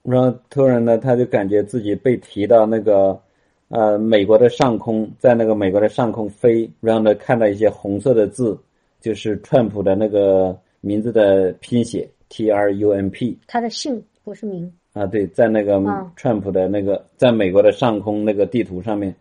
[0.01, 3.21] 然后突然呢，他就感觉自己被提到那个
[3.67, 8.57] 呃美国的上空，在那个美国的上空飞，然后呢看到一些红色的字，
[9.01, 10.57] 就是川普的那个。
[10.83, 15.81] 名字的拼写 T R U M P，他的姓不是名啊，对，在那个
[16.15, 19.15] 川普的那个在美国的上空那个地图上面，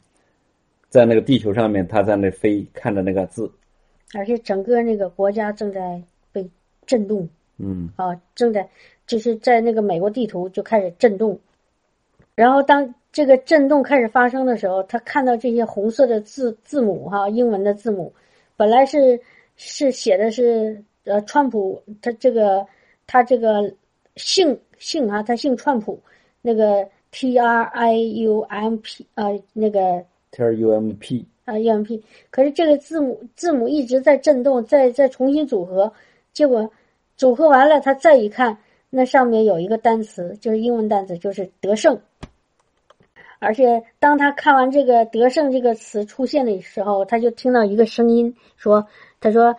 [0.89, 3.51] 在那个地球上面，他在那飞，看着那个字，
[4.15, 6.03] 而且整个那个国家正在
[6.33, 6.49] 被
[6.87, 8.69] 震动，嗯，啊，正在
[9.07, 11.39] 就是在那个美国地图就开始震动，
[12.35, 18.13] 然后当这个震动开始发生的时候，他看到这些红色的字字母哈，英文的字母，
[18.57, 19.21] 本来是
[19.57, 20.83] 是写的是。
[21.05, 22.65] 呃，川普他这个
[23.07, 23.75] 他这个
[24.17, 26.01] 姓姓啊，他姓川普，
[26.43, 27.95] 那个 T R I
[28.25, 32.03] U M P 啊，那个 T R U M P 啊，U M P。
[32.31, 35.93] 可是这个字母字母一直在震动，在在重新组合，
[36.33, 36.71] 结果
[37.17, 38.59] 组合完了，他再一看，
[38.91, 41.99] 那上面有一个单词，就是英文单词，就是得胜。
[43.39, 48.87] 而且当他看完这个“得胜”这个词出现的时候，他就听到一个声音说
[49.21, 49.57] ：“他说。”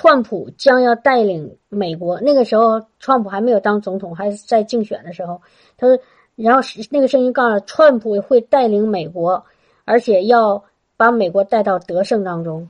[0.00, 5.42] 川普将要带领美国，那个时候川普还没有当总统，还是在竞选的时候。
[5.76, 5.98] 他说，
[6.36, 9.44] 然后是那个声音告诉川普会带领美国，
[9.84, 10.62] 而且要
[10.96, 12.68] 把美国带到得胜当中。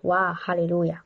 [0.00, 1.04] 哇，哈利路亚！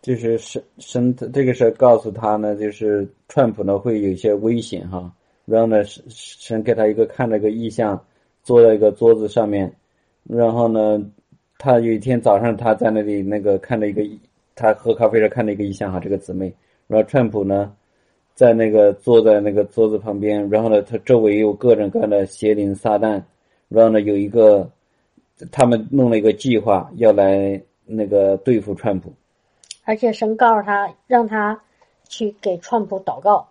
[0.00, 5.12] 就是神神这个事告诉他呢，就是川普呢会有些危险哈。
[5.46, 8.00] 然后呢，神给他一个看了个意象，
[8.44, 9.74] 坐在一个桌子上面，
[10.22, 11.04] 然后呢。
[11.62, 14.02] 他有一天早上，他在那里那个看了一个，
[14.54, 16.50] 他喝咖啡时看了一个意象哈，这个姊妹。
[16.86, 17.70] 然后川普呢，
[18.34, 23.22] 在那个坐在那个桌子旁边，然后呢，他周围有各种各样的邪灵撒旦，
[23.68, 24.70] 然后呢，有一个
[25.52, 29.12] 他们弄了一个计划要来那个对付川普。
[29.84, 31.60] 而且神告诉他，让他
[32.08, 33.46] 去给川普祷告。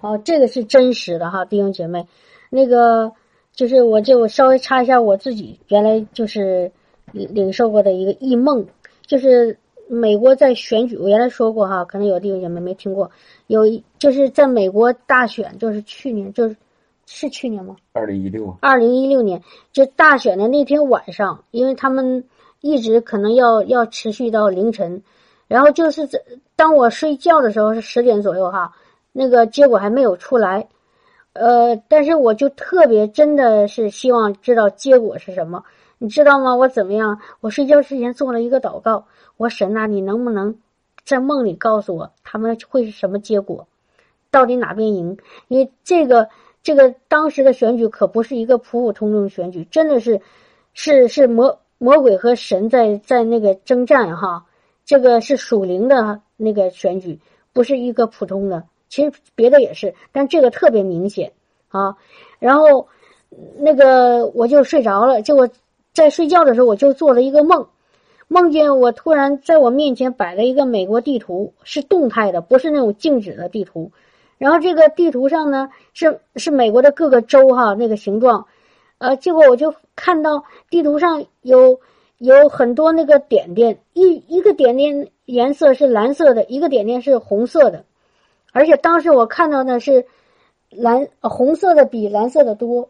[0.00, 2.06] 哦，这个是真实的哈，弟兄姐妹。
[2.48, 3.12] 那个
[3.52, 6.70] 就是我就稍微插一下我自己原来就是
[7.14, 8.66] 领受过的一个异梦，
[9.06, 9.56] 就是
[9.88, 13.10] 美国在选举，我原来说过哈，可能有的弟兄姐妹没听过，
[13.46, 16.56] 有一就是在美国大选，就是去年就是
[17.06, 17.76] 是去年吗？
[17.92, 19.42] 二零一六，二零一六年
[19.72, 22.24] 就大选的那天晚上，因为他们
[22.60, 25.02] 一直可能要要持续到凌晨，
[25.46, 26.18] 然后就是在
[26.56, 28.72] 当我睡觉的时候是十点左右哈，
[29.12, 30.66] 那个结果还没有出来，
[31.34, 35.62] 呃，但是我就特别真的是希望知道结果是什么，
[36.04, 36.54] 你知道吗？
[36.54, 37.18] 我怎么样？
[37.40, 39.06] 我睡觉之前做了一个祷告，
[39.38, 40.54] 我神呐、你能不能
[41.02, 43.66] 在梦里告诉我他们会是什么结果？
[44.30, 45.16] 到底哪边赢？
[45.48, 46.28] 因为这个
[46.62, 50.20] 这个当时的选举可不是一个普普通通的选举，真的是
[50.74, 54.44] 是是魔魔鬼和神在在那个征战哈。
[54.84, 57.18] 这个是属灵的那个选举，
[57.54, 58.62] 不是一个普通的。
[58.90, 61.32] 其实别的也是，但这个特别明显
[61.68, 61.96] 啊。
[62.38, 62.86] 然后
[63.56, 65.48] 那个我就睡着了，结果
[65.94, 67.66] 在睡觉的时候我就做了一个梦，
[68.28, 73.92] 梦见我突然在我面前摆了一个美国地图，是动态的，不是那种静止的地图。
[74.36, 78.44] 然后这个地图上呢是是美国的各个州哈那个形状，
[78.98, 81.78] 呃，结果我就看到地图上有
[82.18, 87.84] 有很多那个点点，一一个点点颜色是蓝色的，一个点点是红色的，
[88.52, 90.04] 而且当时我看到的是
[90.70, 92.88] 蓝红色的比蓝色的多，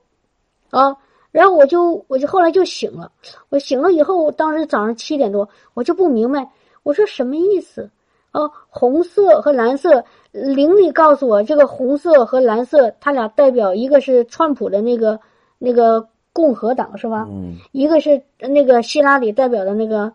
[0.71, 0.97] 啊，
[1.35, 3.11] 然后我就我就后来就醒了，
[3.49, 6.49] 我醒了以后，当时早上七点多，我就不明白，
[6.85, 7.91] 我说什么意思？
[8.31, 15.19] 哦，红色和蓝色，灵里告诉我，这个红色和蓝色，它俩代表一个是川普的那个
[15.59, 17.27] 那个共和党是吧？
[17.29, 20.13] 嗯，一个是那个希拉里代表的那个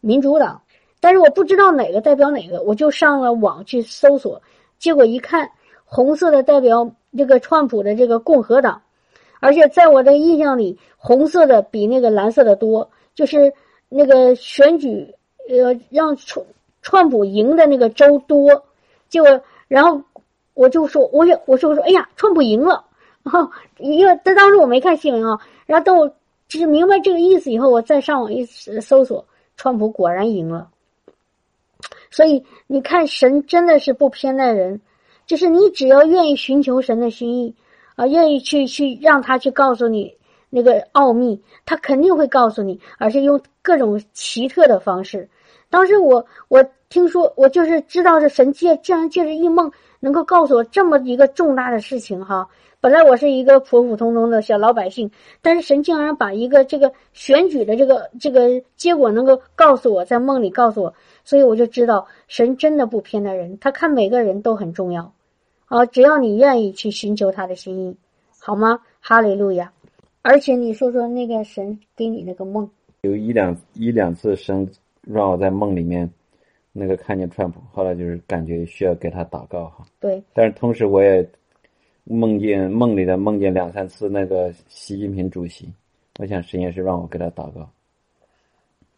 [0.00, 0.58] 民主党，
[1.00, 4.40] 但是我不知道哪个代表哪个，我就上了网去搜索，
[4.78, 5.50] 结果一看，
[5.84, 8.80] 红色的代表这个川普的这个共和党，
[9.42, 13.52] 而且在我的印象里，红色的比那个蓝色的多，就是
[13.88, 15.12] 那个选举
[15.48, 16.46] 呃让川
[16.80, 18.62] 川普赢的那个州多，
[19.08, 20.00] 结果然后
[20.54, 22.84] 我就说，我也我说我说哎呀，川普赢了，
[23.24, 26.08] 然后因为在当时我没看新闻啊，然后等我
[26.46, 29.26] 就是明白这个意思以后，我再上网一搜索，
[29.56, 30.68] 川普果然赢了。
[32.12, 34.80] 所以你看，神真的是不偏待人，
[35.26, 37.54] 就是你只要愿意寻求神的心意
[37.94, 40.14] 啊，愿意去去让他去告诉你
[40.50, 45.28] 那个奥秘，他肯定会告诉你，而且用各种奇特的方式。
[45.70, 52.46] 当时我我听说，我就是知道这神借这样借着一梦能够告诉我这么一个重大的事情哈。
[52.78, 55.08] 本来我是一个普普通通的小老百姓，
[55.40, 60.92] 但是神竟然把一个这个选举的这个这个结果能够告诉我，在梦里告诉我，
[61.24, 65.14] 所以我就知道神真的不偏待人，他看每个人都很重要，
[65.72, 67.96] 啊，只要你愿意去寻求他的心意，
[68.38, 68.78] 好吗？
[69.00, 69.72] 哈利路亚！
[70.20, 72.70] 而且你说说那个神给你那个梦，
[73.00, 74.70] 有一两一两次神
[75.00, 76.06] 让我在梦里面
[76.74, 79.86] 那个看见川普，后来就是感觉需要给他祷告哈。
[79.98, 81.26] 对，但是同时我也
[82.04, 85.72] 梦见梦里的梦见两三次那个习近平主席，
[86.18, 87.66] 我想神也是让我给他祷告。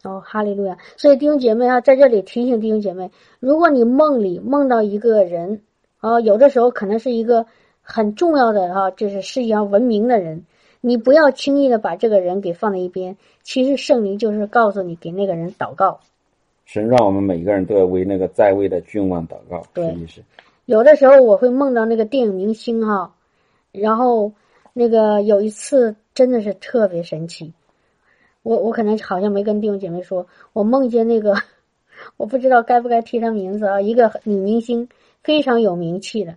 [0.03, 0.77] 哦，哈利路亚！
[0.97, 3.09] 所以弟兄姐妹啊，在这里提醒弟兄姐妹，
[3.39, 5.61] 如果你梦里梦到一个人，
[6.05, 7.47] 啊，有的时候可能是一个
[7.81, 10.45] 很重要的啊，就是世界上闻名的人，
[10.79, 13.17] 你不要轻易的把这个人给放在一边。
[13.41, 15.99] 其实圣灵就是告诉你给那个人祷告。
[16.63, 19.97] 神让我们每个人都要为那个在位的君王祷告，对
[20.65, 23.15] 有的时候我会梦到那个电影明星哈，
[23.71, 24.31] 然后
[24.73, 27.51] 那个有一次真的是特别神奇，
[28.43, 31.35] 我我可能好像没跟弟兄姐妹说，我梦见那个
[32.17, 34.87] 我不知道该不该提她名字啊，一个女明星
[35.25, 36.35] 非常有名气的，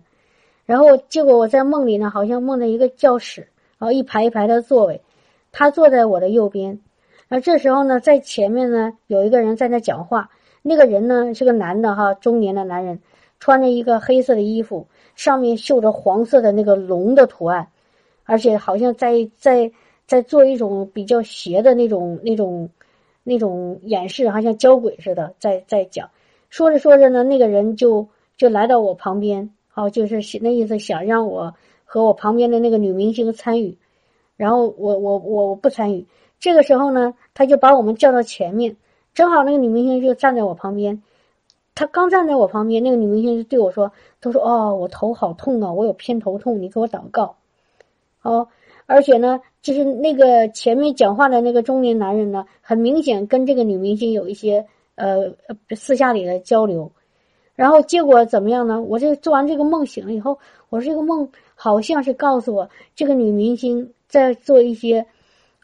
[0.65, 5.01] 然后结果我在梦里呢，好像梦到一个教室，然后一排一排的座位，
[5.53, 6.81] 他坐在我的右边，
[7.29, 10.29] 然后这时候呢，在前面呢有一个人在那讲话，
[10.61, 12.99] 那个人呢是个男的哈，中年的男人。
[13.41, 14.85] 穿着一个黑色的衣服，
[15.15, 17.65] 上面绣着黄色的那个龙的图案，
[18.25, 19.71] 而且好像在在
[20.05, 22.69] 在做一种比较邪的那种那种
[23.23, 26.09] 那种演示，好像教鬼似的，在在讲。
[26.49, 28.05] 说着说着呢，那个人就
[28.39, 33.77] 就来到我旁边，好，就是那意思想让我和我旁边的那个女明星参与，
[34.37, 36.05] 然后我我我我不参与。
[36.39, 38.77] 这个时候呢，他就把我们叫到前面，
[39.13, 41.03] 正好那个女明星就站在我旁边。
[41.75, 47.35] 她刚站在我旁边，那个女明星就对我说：“她说哦，我头好痛啊，我有偏头痛，你给我祷告。”
[48.23, 48.47] 哦，
[48.85, 54.65] 而且呢，就是那个前面讲话的那个中年男人呢，很明显跟这个女明星有一些
[54.95, 55.33] 呃
[55.75, 56.89] 私下里的交流。
[57.59, 58.81] 然后结果怎么样呢？
[58.81, 60.39] 我这做完这个梦醒了以后，
[60.69, 65.05] 我这个梦好像是告诉我，这个女明星在做一些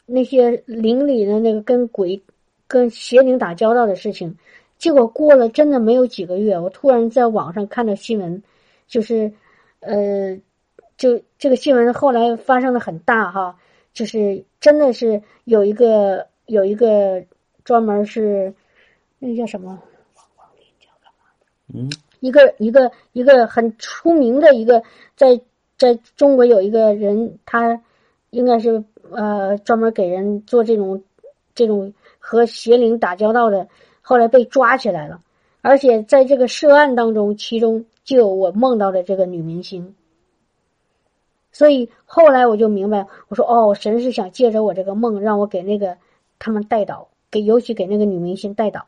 [0.04, 2.20] 那些灵里的那个跟鬼、
[2.68, 4.36] 跟邪灵打交道的事情。
[4.76, 8.42] 结果过了真的没有几个月，我突然在网上看到新闻，
[8.86, 9.32] 就是
[9.80, 10.38] 呃，
[10.98, 13.56] 就这个新闻后来发生的很大哈，
[13.94, 17.24] 就是真的是有一个有一个
[17.64, 18.52] 专门是
[19.18, 19.80] 那个叫什么？
[21.74, 21.90] 嗯，
[22.20, 24.82] 一个一个一个很出名的一个，
[25.16, 25.40] 在
[25.76, 27.80] 在中国有一个人，他
[28.30, 31.02] 应该是呃专门给人做这种
[31.54, 33.68] 这种和邪灵打交道的，
[34.00, 35.20] 后来被抓起来了，
[35.60, 39.94] 而且在这个涉案当中，其中就有我梦到的这个女明星，
[41.50, 45.96] 所以后来我就明白，我说哦，神是想借着我这个梦，让我给那个
[46.38, 48.86] 他们带导，给尤其给那个女明星带导。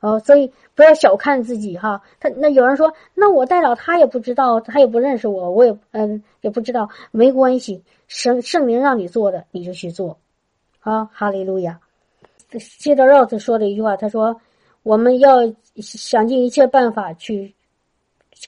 [0.00, 2.00] 哦，所以不要小看自己哈。
[2.20, 10.16] 他那有人说，那我带导他也不知道，他也不认识我，我也嗯也不知道，没关系，圣圣灵让你做的你就去做，
[10.80, 11.80] 啊，哈利路亚。
[12.78, 14.40] 接着 Rose 说的一句话，他说
[14.82, 15.38] 我们要
[15.76, 17.54] 想尽一切办法去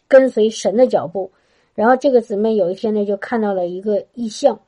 [0.07, 1.31] 跟随神的脚步。
[1.75, 4.59] 然后这个姊妹有一天呢，就看到了一个意象，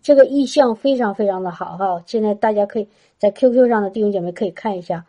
[0.00, 2.02] 这个意象非常非常的好哈。
[2.06, 5.04] 现在大家可以在 QQ 上的弟兄姐妹可以看一下。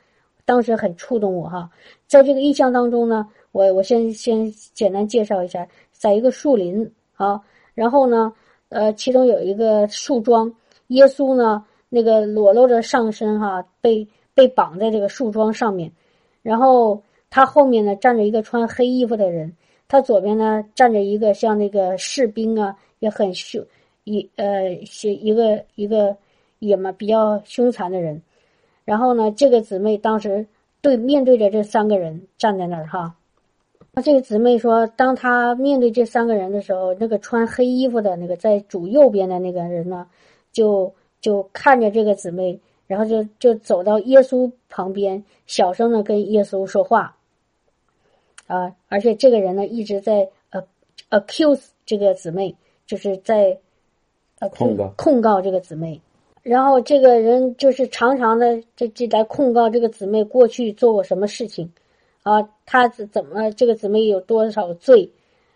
[0.45, 1.69] 当时很触动我哈，
[2.05, 7.39] 在这个意象当中呢，我我先先简单介绍一下，在一个树林啊，
[7.73, 8.33] 然后呢，
[8.69, 10.53] 呃，其中有一个树桩，
[10.87, 15.91] 耶稣呢那个裸露着上身哈，被被绑在这个树桩上面，
[16.41, 19.55] 然后他后面呢站着一个穿黑衣服的人，
[19.87, 23.65] 他左边呢站着一个像那个士兵啊，也很凶
[24.03, 26.15] 一呃些一个一个
[26.59, 28.21] 也嘛比较凶残的人。
[28.85, 30.45] 然后呢，这个姊妹当时
[30.81, 33.15] 对面对着这三个人站在那儿哈。
[33.93, 40.07] 那这个姊妹说，当她面对这三个人的时候，那个穿黑衣服的那个在主右边的那个人呢，
[40.51, 47.15] 就就看着这个姊妹，然后就就走到耶稣旁边，小声的跟耶稣说话。
[48.47, 50.61] 啊，而且这个人呢一直在呃
[51.11, 52.55] accuse 这个姊妹，
[52.85, 53.57] 就是在
[54.39, 56.01] 呃控告控告这个姊妹。
[56.43, 61.71] 然后这个人就是常常的这这来控告这个姊妹过去做过什么事情，
[62.21, 65.09] 啊，他怎怎么这个姊妹有多少罪？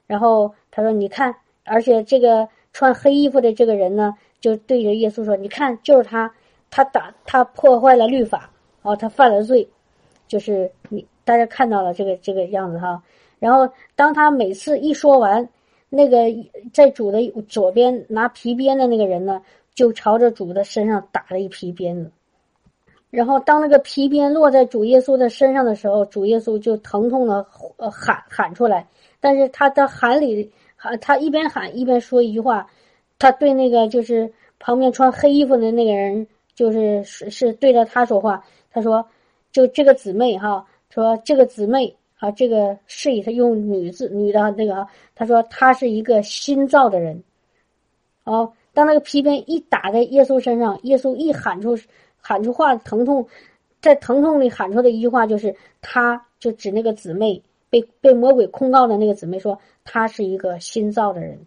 [0.05, 1.35] 然后他说：“你看，
[1.65, 6.33] 而且这个穿黑衣服的这个人呢，就对着耶稣说：‘你看，就是他，
[6.71, 8.49] 他打他破坏了律法，
[8.83, 9.67] 哦，他犯了罪，
[10.25, 13.03] 就是你大家看到了这个这个样子哈。’
[13.39, 15.49] 然后当他每次一说完，
[15.89, 16.17] 那个
[16.71, 17.19] 在主的
[17.49, 19.41] 左边拿皮鞭的那个人呢？”
[19.77, 22.11] 就朝着主的身上打了一皮鞭子，
[23.11, 27.43] 然后当那个皮鞭落在主耶稣的身上的时候，主耶稣就疼痛的
[27.91, 28.87] 喊喊出来，
[29.19, 32.65] 但是他的喊里喊他一边喊一边说一句话，
[33.19, 36.25] 他对那个就是旁边穿黑衣服的那个人，
[36.55, 39.07] 就是是是对着他说话，他说
[39.51, 47.23] 就这个姊妹哈，说这个姊妹啊，这个是以他用女字女的那个，他说他是一个新造的人，
[48.23, 48.51] 哦。
[48.77, 51.75] 当那个皮鞭一打在耶稣身上，耶稣一喊出
[52.21, 53.27] 喊出话，疼痛，
[53.81, 61.39] 在疼痛里喊出的一句话就是，他就指那个姊妹被被魔鬼控告的那个姊妹说，他是一个新造的人，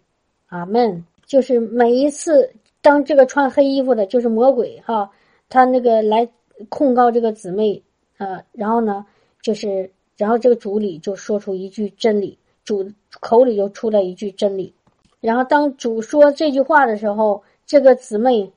[0.47, 1.05] 阿门。
[1.25, 5.09] 就是每一次当这个穿黑衣服的，就是魔鬼哈，
[5.47, 6.27] 他那个来
[6.67, 7.81] 控告这个姊妹，
[8.17, 9.05] 呃，然后呢，
[9.41, 14.75] 就是然后这个主里就说出一句真理，主口里就出来一句真理。
[15.21, 18.51] 然后，当主说这句话的时候，这个姊妹，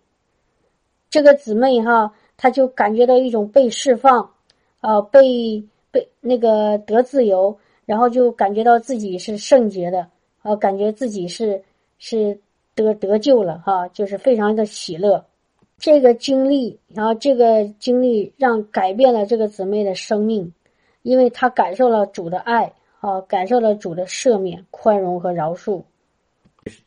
[1.11, 4.31] 这个姊妹哈，她就感觉到一种被释放，
[4.81, 7.55] 呃，被被那个得自由，
[7.85, 10.09] 然后就感觉到自己是圣洁的，
[10.43, 11.63] 呃，感觉自己是
[11.99, 12.41] 是
[12.75, 15.23] 得得救了哈，就是非常的喜乐。
[15.77, 20.51] 这个经历，然后这个经历让改变了这个姊妹的生命，
[21.03, 25.83] 因为她感受了主的爱，啊，感受了主的赦免、宽容和饶恕。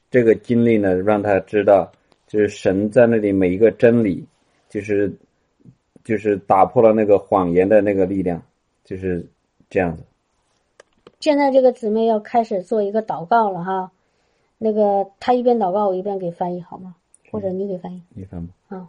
[0.10, 1.92] 这个经历呢，让他知道，
[2.28, 4.26] 就是神在那里每一个真理，
[4.70, 5.14] 就是
[6.04, 8.42] 就是打破了那个谎言的那个力量，
[8.84, 9.26] 就是
[9.70, 10.04] 这样子。
[11.20, 13.92] 现在这个姊妹要开始做一个祷告了哈，
[14.58, 16.96] 那个她一边祷告，我一边给翻译好吗？
[17.32, 18.02] 或者你给翻译？
[18.10, 18.54] 你翻吧。
[18.70, 18.88] 啊。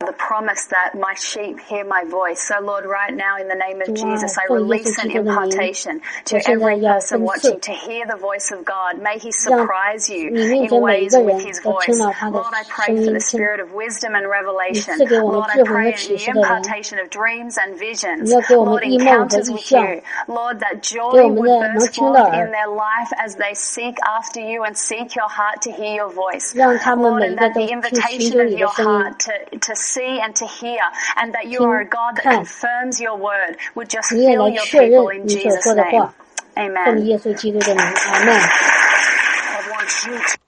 [0.00, 2.42] The promise that my sheep hear my voice.
[2.46, 5.08] So, Lord, right now, in the name of Wow, Jesus, I for release Yesu an
[5.08, 9.00] 基督的名，impartation to 我现在 every 要 person 分 watching 赐 to hear the voice of God.
[9.00, 11.86] May He 让 surprise you 你面 in 前每一 ways 个 with 人 His 都 voice.
[11.86, 14.96] 听到他的 Lord, I 声 pray for 音，the 听 spirit of wisdom and 你 revelation.
[14.98, 18.22] 赐给我们 Lord, I 智慧和 pray 启 in 示 the 的灵，impartation of dreams and visions.
[18.22, 19.80] 你要给我们 Lord, 异梦和 encounters 异 with 象。
[19.80, 20.02] you.
[20.28, 23.34] Lord, that 给 joy 我们 would 的能 burst 听的 forth 耳 in their life as
[23.36, 26.52] they seek after you and seek your heart to hear your voice.
[26.54, 29.16] 让他们 Lord, 每一 and 个 that 都 the 去寻 invitation 求 of 你的 your 声音，heart
[29.24, 30.82] to, to see and to hear,
[31.16, 34.42] and that you 听 are a God that 看，confirms your word, would just 你也 fill
[34.42, 36.10] 来 your 确认 people in 你所 Jesus' 说的 name.
[36.56, 37.16] Amen.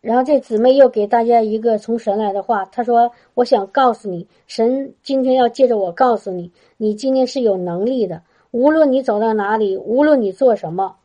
[0.01, 10.97] 然后这姊妹又给大家一个从神来的话，她说：“我想告诉你，神今天要借着我告诉你，你今天是有能力的，无论你走到哪里，无论你做什么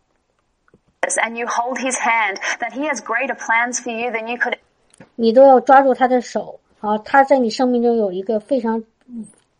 [1.01, 4.55] ，And you hold his hand, that he has greater plans for you than you could
[5.15, 6.97] 你都要抓住他的手啊！
[6.97, 8.84] 他在你生命中有一个非常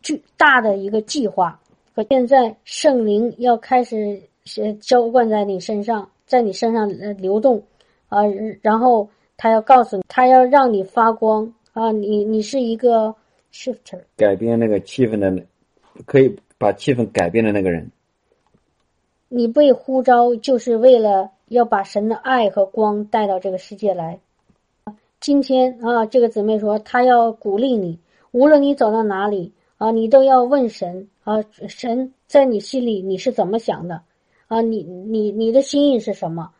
[0.02, 1.58] 巨大的一个计划。
[1.94, 7.62] 和现在圣灵要开始是浇灌在你身上，在你身上呃流动
[8.08, 8.18] 啊，
[8.60, 9.08] 然后
[9.38, 11.90] 他要告诉你，他要让你发光啊！
[11.92, 13.14] 你你是一个
[13.52, 15.42] shifter，改变那个气氛的，
[16.04, 17.90] 可以把气氛改变的那个人。
[19.28, 24.20] 你被呼召就是为了要把神的爱和光带到这个世界来。
[25.24, 27.98] 今天啊，这个姊妹说，她要鼓励你，
[28.32, 34.02] 无论你走到哪里啊，你都要问神啊，神在你心里你是怎么想的
[34.48, 34.60] 啊？
[34.60, 36.50] 你你你的心意是什么？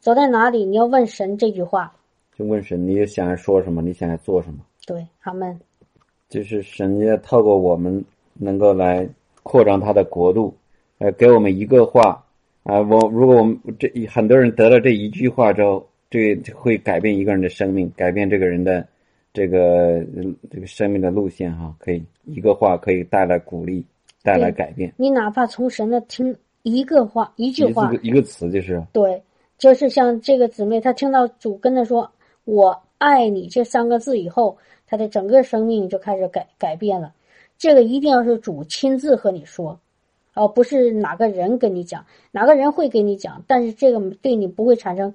[0.00, 1.96] 走在哪里，你要问神这句话。
[2.36, 3.80] 就问神，你想要说什么？
[3.80, 4.58] 你想要做什么？
[4.86, 5.58] 对，阿门。
[6.28, 8.04] 就是神要透过我们
[8.34, 9.08] 能够来
[9.42, 10.54] 扩张他的国度，
[10.98, 12.22] 呃，给我们一个话
[12.64, 18.86] 啊、我如果我们这很多人得了这一句话之后，这会改变一个人的生命，改变这个人的
[19.32, 20.04] 这个
[20.50, 23.84] 这个生命的路线哈，可以一个话可以带来鼓励，
[24.22, 24.92] 带来改变。
[24.96, 29.22] 你哪怕从神那听一个话，一句一话个，一个词就是对，
[29.56, 32.10] 就是像这个姊妹，她听到主跟她说
[32.44, 37.14] “我爱你”这三个字以后，她的整个生命就开始改改变了。
[37.56, 39.78] 这个一定要是主亲自和你说，
[40.34, 45.14] 哦、不是哪个人跟你讲，哪个人会跟你讲，但是这个对你不会产生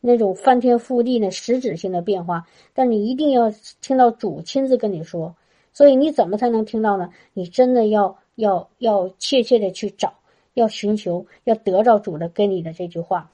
[0.00, 2.46] 那种翻天覆地的实质性的变化。
[2.74, 5.34] 但你一定要听到主亲自跟你说。
[5.72, 7.10] 所以你怎么才能听到呢？
[7.34, 10.14] 你真的要要要切切的去找，
[10.54, 13.30] 要寻求，要得到主的跟你的这句话。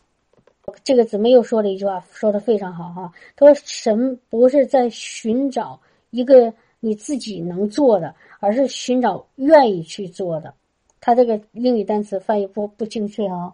[0.83, 3.13] 这个姊妹又说了一句话，说的非常好哈。
[3.37, 10.53] 她说：“神不是在寻找一个你自己能做的，而是寻找愿意去做的。”
[11.01, 13.53] 他这个英语单词翻译不不精确啊，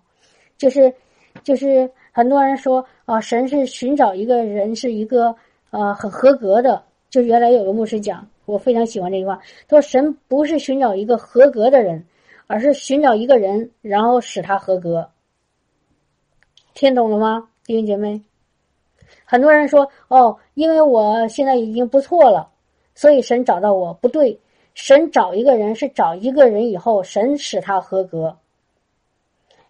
[0.59, 0.93] 就是
[1.43, 5.33] 就是很多人说啊，神是寻找一个人是一个
[5.71, 6.83] 呃很合格的。
[7.11, 12.05] 就原来有个牧师讲，我非常喜欢这句话，他说神不是寻找一个合格的人，
[12.49, 15.09] 而是寻找一个人，然后使他合格。
[16.75, 18.21] 听懂了吗，弟兄姐妹？
[19.25, 22.51] 很多人说哦，因为我现在已经不错了，
[22.97, 23.95] 所以神找到我。
[23.95, 24.37] 不对，
[24.75, 28.37] 神找一个人是找一个人以后，神使他合格。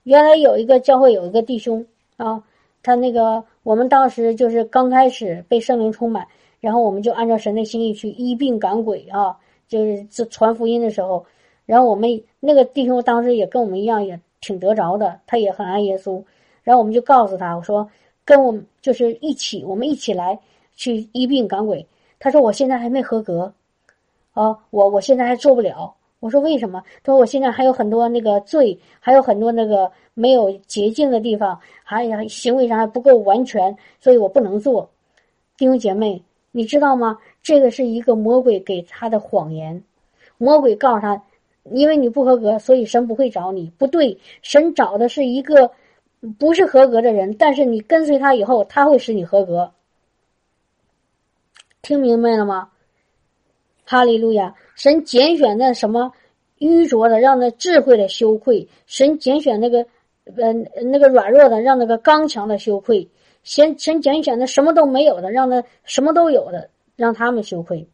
[0.04, 1.84] 原来有一个教会有一个弟兄
[2.18, 2.42] 啊，
[2.82, 6.26] 他那个我们当时就是刚开始被圣灵充满，
[6.60, 9.34] 然后我们就按照神的心意去医病赶鬼啊，
[9.68, 11.24] 就是这传福音的时候，
[11.64, 16.22] 然后我们那个弟兄当时也跟我们一样，也挺得着的，他也很爱耶稣。
[16.64, 17.88] 然后我们就告诉他，我说
[18.24, 20.38] 跟我们就是一起，我们一起来
[20.74, 21.86] 去医病赶鬼。
[22.18, 23.52] 他说我现在还没合格，
[24.32, 25.94] 啊，我我现在还做不了。
[26.20, 26.82] 我说为什么？
[27.02, 34.88] 他说我现在还有很多那个罪，还有很多那个没有洁净的地方，还有行为上还不够完全，所以我不能做。
[35.56, 37.18] 弟兄姐妹，你知道吗？
[37.42, 39.82] 这个是一个魔鬼给他的谎言。
[40.38, 41.22] 魔鬼告诉他，
[41.70, 43.70] 因为你不合格，所以神不会找你。
[43.78, 45.70] 不对，神找的是一个
[46.38, 49.70] 不是合格的人，但是你跟随他以后，他会使你合格。
[51.80, 52.70] 听明白了吗？
[53.90, 54.54] 哈利路亚！
[54.74, 56.12] 神拣选那什么
[56.58, 59.78] 愚拙的，让那智慧的羞愧；神拣选那个
[60.36, 63.08] 呃那个软弱的，让那个刚强的羞愧；
[63.44, 67.88] 神神拣选的什么都没有的，让那什么都有的，让他们羞愧。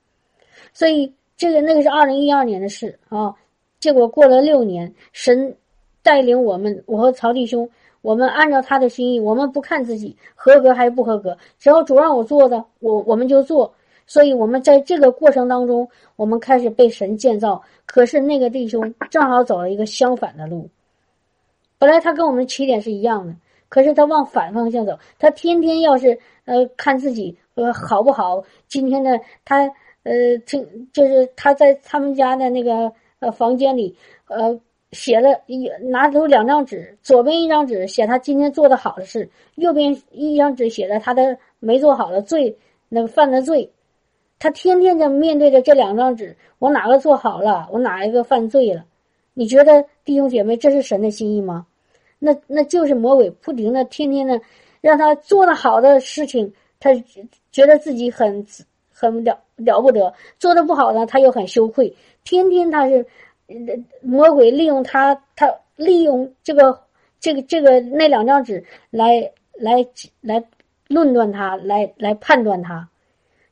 [0.72, 3.32] 所以这个那个是二零一二年的事啊，
[3.78, 5.56] 结果过了六年，神
[6.02, 7.70] 带领我们，我和曹弟兄，
[8.02, 13.72] 我们按照他的心意，我们不看自己合格还是不合格，只要主让我做的，我我们就做。
[14.06, 17.62] 所以，我们在这个过程当中，我们开始被神建造。
[17.86, 20.68] 可是那个弟兄正好走了一个相反的路。
[21.78, 23.34] 本来他跟我们起点是一样的，
[23.68, 24.98] 可是他往反方向走。
[25.18, 29.70] 他天天要是呃看自己呃好不好，今天的他
[30.02, 33.94] 呃，听就是他在他们家的那个呃房间里，
[34.28, 34.58] 呃，
[34.92, 42.54] 写了一拿出两张纸，左边一张纸写他今天做的好的事，右边一张纸写了他的没做好的罪，
[42.88, 43.70] 那个犯的罪。
[44.44, 48.84] 他天天就面对着这两张纸，我哪个做好了，我哪一个犯罪了？
[49.32, 51.66] 你觉得弟兄姐妹，这是神的心意吗？
[52.18, 54.38] 那那就是魔鬼不停的天天的
[54.82, 56.90] 让他做的好的事情，他
[57.50, 58.46] 觉得自己很
[58.92, 61.96] 很了了不得；做的不好呢，他又很羞愧。
[62.22, 63.06] 天天他是
[64.02, 66.78] 魔鬼利用他，他利用这个
[67.18, 69.86] 这个这个那两张纸来来
[70.20, 70.44] 来
[70.86, 72.86] 论断他，来来判断他。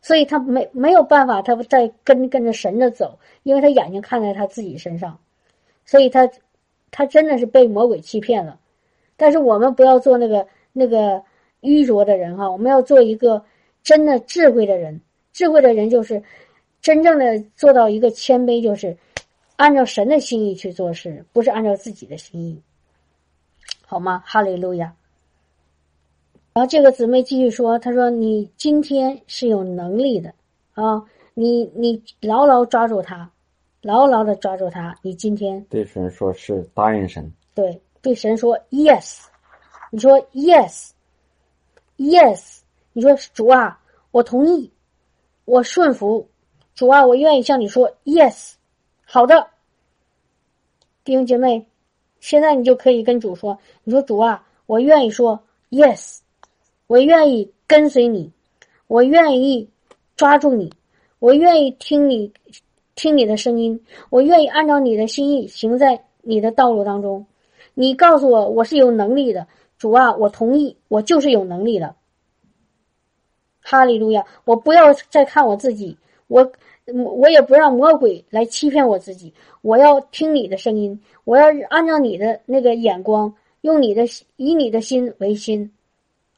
[0.02, 5.18] 所以他没没有办法，他不再跟跟着神着走，因为他眼睛看在他自己身上，
[5.86, 6.28] 所以他
[6.90, 8.58] 他真的是被魔鬼欺骗了。
[9.16, 11.22] 但是我们不要做那个那个
[11.60, 13.42] 愚拙的人哈，我们要做一个
[13.84, 15.00] 真的智慧的人。
[15.32, 16.22] 智慧的人就是
[16.80, 18.94] 真正的做到一个谦卑，就是
[19.56, 22.60] 按照神的心意去做事，不是按照自己的心意，
[23.86, 24.22] 好吗？
[24.26, 24.92] 哈利路亚。
[26.54, 30.34] 然后这个姊妹继续说：“她说你今天是有能力的
[30.74, 33.30] 啊，你你牢牢抓住他，
[33.80, 34.94] 牢牢的抓住他。
[35.00, 39.24] 你今天对神说是答应神，对对神说 yes，
[39.90, 40.90] 你说 yes，yes，
[42.92, 43.80] 你说主啊，
[44.10, 44.70] 我同意，
[45.46, 46.28] 我顺服，
[46.74, 48.52] 主啊，我愿意向你说 yes，
[49.06, 49.48] 好的，
[51.02, 51.66] 弟兄姐妹，
[52.20, 56.18] 现在你就可以跟主说，你说主啊，我愿意说 yes。”
[56.92, 58.30] 我愿意跟随你，
[58.86, 59.66] 我愿意
[60.14, 60.70] 抓住你，
[61.20, 62.30] 我愿意听你
[62.94, 67.24] 听你的声音，我愿意按照你的心意行在你的道路当中。
[67.72, 69.46] 你告诉我我是有能力的，
[69.78, 71.96] 主啊，我同意，我就是有能力的。
[73.62, 74.26] 哈利路亚！
[74.44, 76.52] 我不要再看我自己，我
[76.92, 79.32] 我也不让魔鬼来欺骗我自己。
[79.62, 84.04] 我要听你的声音，我要按照你的那个眼光，用你的
[84.36, 85.72] 以你的心为心。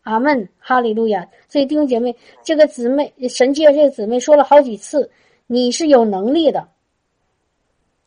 [0.05, 1.27] 阿门，哈利路亚！
[1.49, 5.11] 所以弟兄姐妹，这个姊妹神借这个姊妹说了好几次，
[5.47, 6.69] 你是有能力的，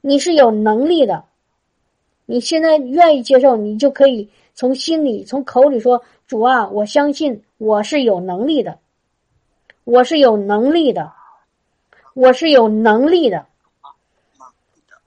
[0.02, 1.24] 你是有能力的。
[2.26, 8.78] 你现在愿意接受，你就可以从心里、从口里说：“主啊，我相信我是有能力的，
[9.84, 11.12] 我是有能力的，
[12.14, 13.46] 我是有能力的。”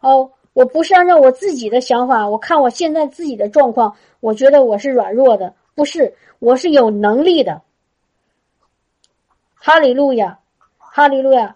[0.00, 5.54] 哦，我不是按照我自己的想法，我看我现在自己的状况，我觉得我是软弱的。
[5.74, 7.62] 不是，我是有能力的。
[9.54, 10.38] 哈利路亚，
[10.78, 11.54] 哈利路亚！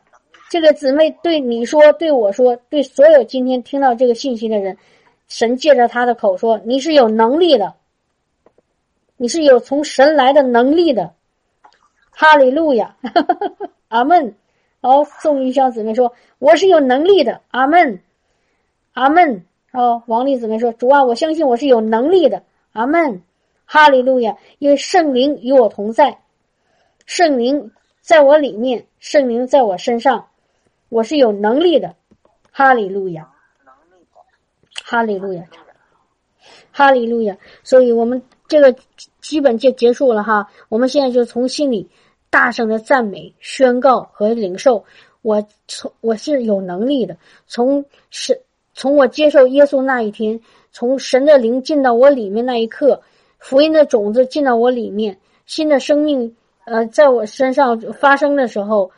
[0.51, 4.77] 这个姊妹对你说，对我说，对所有今天听到这个信息的人，
[5.27, 7.75] 神借着他的口说：“你是有能力的，
[9.17, 11.15] 你是有从神来的能力的。”
[12.13, 12.95] 哈利路亚，
[13.89, 14.37] 阿门。
[14.83, 18.01] 哦，宋玉香姊妹说：“我是有能力的。”阿门，
[18.93, 19.47] 阿门。
[19.73, 23.23] 哦，王丽姊妹说：“主啊，我相信我是有能力的。”阿门。
[23.75, 24.37] 哈利路亚！
[24.61, 26.21] 因为圣灵与我同在，
[27.07, 30.29] 圣灵在我里面，圣灵在我身上，
[30.91, 31.97] 我是有能力的。
[32.53, 33.33] 哈利路亚！
[34.85, 35.43] 哈利路亚！
[36.71, 37.37] 哈利路亚！
[37.65, 38.77] 所以我们这个
[39.21, 40.49] 基本就结束了哈。
[40.69, 41.91] 我们现在就从心里
[42.31, 44.85] 大声的赞美、宣告和领受。
[45.21, 47.17] 我从我是有能力的。
[47.49, 48.39] 从神
[48.73, 53.03] 从我接受耶稣那一天，从神的灵进到我里面那一刻。
[53.45, 56.35] 福音的种子进到我里面，新的生命，
[56.65, 58.91] 呃，在我身上发生的时候，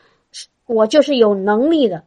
[0.67, 2.05] 我就是有能力的，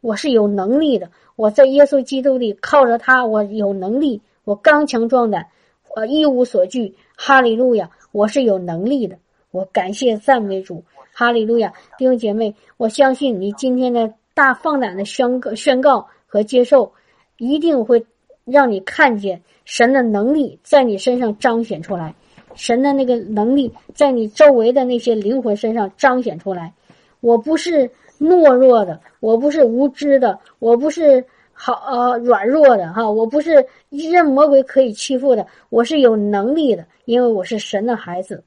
[0.00, 1.10] 我是有能力的。
[1.36, 5.46] 我在耶稣基督里靠着他，我有能力，我刚强壮胆，
[5.94, 6.94] 我一无所惧。
[7.16, 9.18] 哈利路亚，我是有能力的。
[9.50, 10.82] 我感谢赞美主，
[11.12, 16.90] 哈利路亚，弟兄姐妹，我相信你今天的大放胆的宣、宣告和接受，
[17.36, 18.06] 一定会
[18.46, 19.42] 让你看见。
[19.64, 22.14] 神的能力在你身上彰显出来，
[22.54, 26.72] 神的那个能力在你周围的那些灵魂身上彰显出来。
[27.20, 38.44] 我不是懦弱的，我不是无知的，我不是好呃软弱的哈，我不是任魔鬼可以欺负的，我是有能力的，因为我是神的孩子。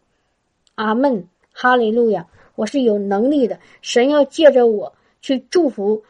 [0.76, 3.58] 阿门，哈利路亚，我是有能力的。
[3.82, 6.04] 神要借着我去祝福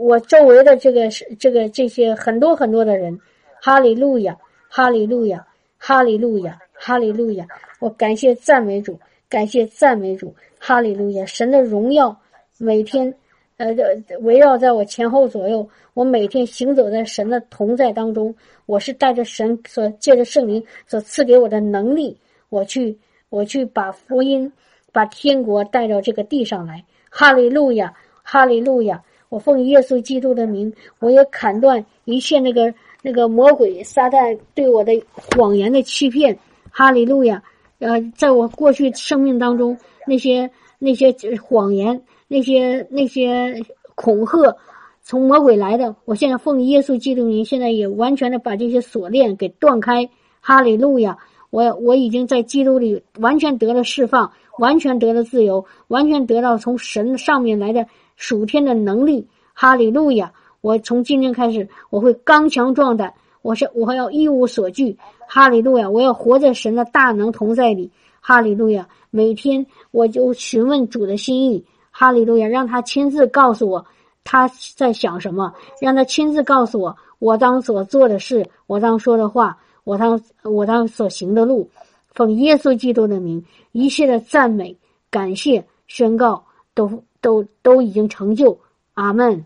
[0.00, 1.08] 我周围的这个
[1.38, 3.16] 这个这些很多很多的人。
[3.62, 4.36] 哈利路亚。
[4.68, 5.46] 哈利路亚，
[5.78, 7.46] 哈利路亚，哈利路亚！
[7.80, 11.24] 我感谢赞美主，感谢赞美主，哈利路亚！
[11.26, 12.16] 神的荣耀
[12.58, 13.12] 每天，
[13.56, 13.74] 呃，
[14.20, 15.68] 围绕在我前后左右。
[15.94, 18.32] 我每天行走在神的同在当中。
[18.66, 22.16] 我是带着神所借着圣灵所赐给我的能力，
[22.50, 22.96] 我去，
[23.30, 24.52] 我去把福音，
[24.92, 26.84] 把天国带到这个地上来。
[27.08, 27.92] 哈利路亚！
[28.22, 29.02] 哈利路亚！
[29.30, 32.72] 我奉耶稣基督的名，我也砍断一切那个
[33.08, 36.38] 那个魔鬼撒旦对我的谎言的欺骗。
[36.70, 37.42] 哈利路亚！
[37.78, 39.74] 呃，在我过去生命当中，
[40.06, 41.10] 那些那些
[41.42, 41.98] 谎言，
[42.28, 43.58] 那些那些
[43.94, 44.54] 恐吓，
[45.02, 50.06] 从魔鬼来的，我现在奉耶稣基督名，现在也完全的把这些锁链给断开。
[50.42, 51.16] 哈利路亚！
[51.48, 57.86] 我我已经在基督里完全得了释放，完全得了自由，完全得到从神上面来的
[58.16, 59.26] 属天的能力。
[59.54, 60.30] 哈利路亚！
[60.60, 64.96] 我从今天开始，我会刚强壮胆，我是我还要一无所惧。
[65.26, 65.88] 哈利路亚！
[65.88, 67.90] 我要活在神的大能同在里。
[68.20, 68.88] 哈利路亚！
[69.10, 71.64] 每天我就询问主的心意。
[71.90, 72.48] 哈利路亚！
[72.48, 73.86] 让他亲自告诉我
[74.24, 79.58] 他在想什么，让他亲自告诉我我当所做的事，我当说的话。
[79.84, 81.70] 我当我当所行的路，
[82.12, 84.76] 奉耶稣基督的名，一切的赞美、
[85.08, 86.44] 感谢、宣告，
[86.74, 88.58] 都都都已经成就。
[88.92, 89.42] 阿门。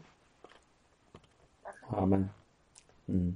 [1.96, 2.28] 阿门。
[3.06, 3.34] 嗯，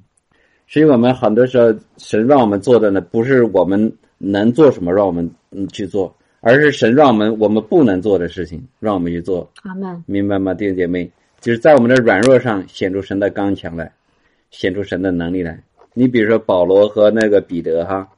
[0.66, 9.50] 所以我们很多时候，神让我们做的呢，不是我们能做什么让我们嗯去做，而是神让我们我们不能做的事情让我们去做。
[9.62, 10.02] 阿门。
[10.06, 11.10] 明白吗，弟兄姐妹？
[11.40, 13.92] 就是在我们的软弱上显出神的刚强来，
[14.50, 15.62] 显出神的能力来。
[15.92, 18.08] 你比如说保罗和那个彼得哈，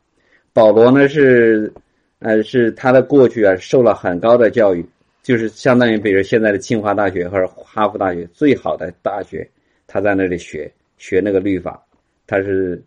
[0.53, 1.73] 保罗呢是，
[2.21, 4.87] 呃，是他的过去啊受了很高的教育，
[5.23, 9.49] 就是相当于比如现在的清华大学或者哈佛大学最好的大学，
[9.89, 11.85] 他在那里学学那个律法，
[12.29, 12.81] 他是，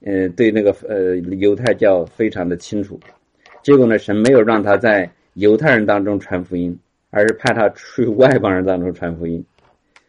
[0.00, 2.98] 呃，对那个呃犹太教非常的清楚，
[3.62, 6.76] 结果呢神没有让他在犹太人当中传福音，
[7.10, 9.44] 而是派他去外邦人当中传福音，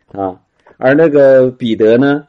[0.08, 0.42] 啊，
[0.78, 2.28] 而那个彼得呢。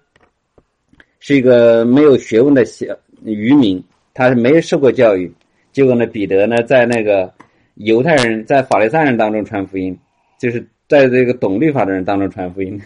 [1.21, 3.83] 是一个没有学问的小渔民，
[4.15, 5.29] 他是没有受过教育。
[5.73, 7.35] 结果呢，彼得呢，在那个
[7.75, 9.99] 犹太人在法利赛人当中传福音，
[10.39, 12.81] 就是在这个懂律法的人当中传福音，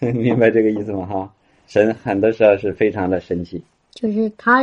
[0.12, 1.06] 明白这个意思吗？
[1.06, 1.32] 哈，
[1.66, 3.62] 神很多时候是非常的神奇。
[3.92, 4.62] 就是他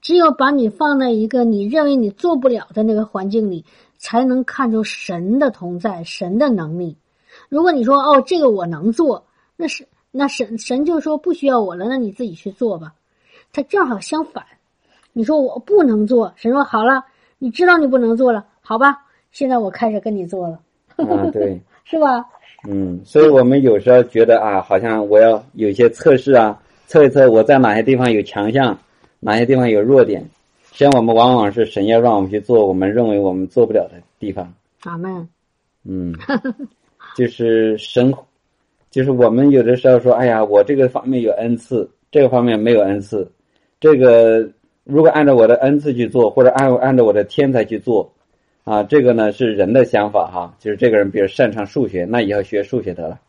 [0.00, 3.64] 只有把你放在一个你认为你做不了的那个环境里，
[3.96, 6.96] 才能看出神的同在、神的能力。
[7.48, 9.24] 如果你说哦，这个我能做，
[9.56, 9.86] 那是。
[10.12, 12.92] 那神神就说不需要我了，那你自己去做吧。
[13.52, 14.44] 他正好相反，
[15.12, 17.04] 你说我不能做，神说好了，
[17.38, 19.06] 你知道你不能做了，好吧？
[19.30, 20.60] 现在我开始跟你做了。
[20.96, 22.26] 啊，对， 是吧？
[22.68, 28.78] 嗯，所以我们有时候觉得啊，好像我要有一些测试啊，测一测我在哪些地方有强项，
[29.18, 30.20] 哪些地方有弱点。
[30.72, 34.52] 实际上，我们往往是神要让我们去做我们认为我们做不了的地方。
[34.84, 35.28] 阿门。
[35.84, 36.14] 嗯，
[37.16, 38.12] 就是神。
[38.90, 43.30] 就是我们有的时候说，哎呀，我这个方面有恩赐，这个方面没有恩赐。
[43.78, 44.50] 这个
[44.82, 48.12] 如果按照我的恩赐去做，或者按按照我的天才去做，
[48.70, 50.54] 啊，这个呢是人的想法哈。
[50.60, 53.20] 就是这个人比如擅长数学，那以后学数学得了。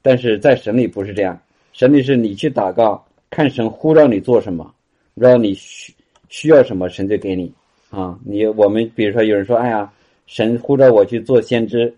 [0.00, 1.36] 但是在神里不是这样，
[1.72, 4.72] 神里是你去祷告，看神呼召你做什么，
[5.14, 5.92] 让你需
[6.28, 7.52] 需要什么，神就给你
[7.90, 8.16] 啊。
[8.24, 9.92] 你我们比如说有人说，哎呀，
[10.28, 11.92] 神呼召我去做先知，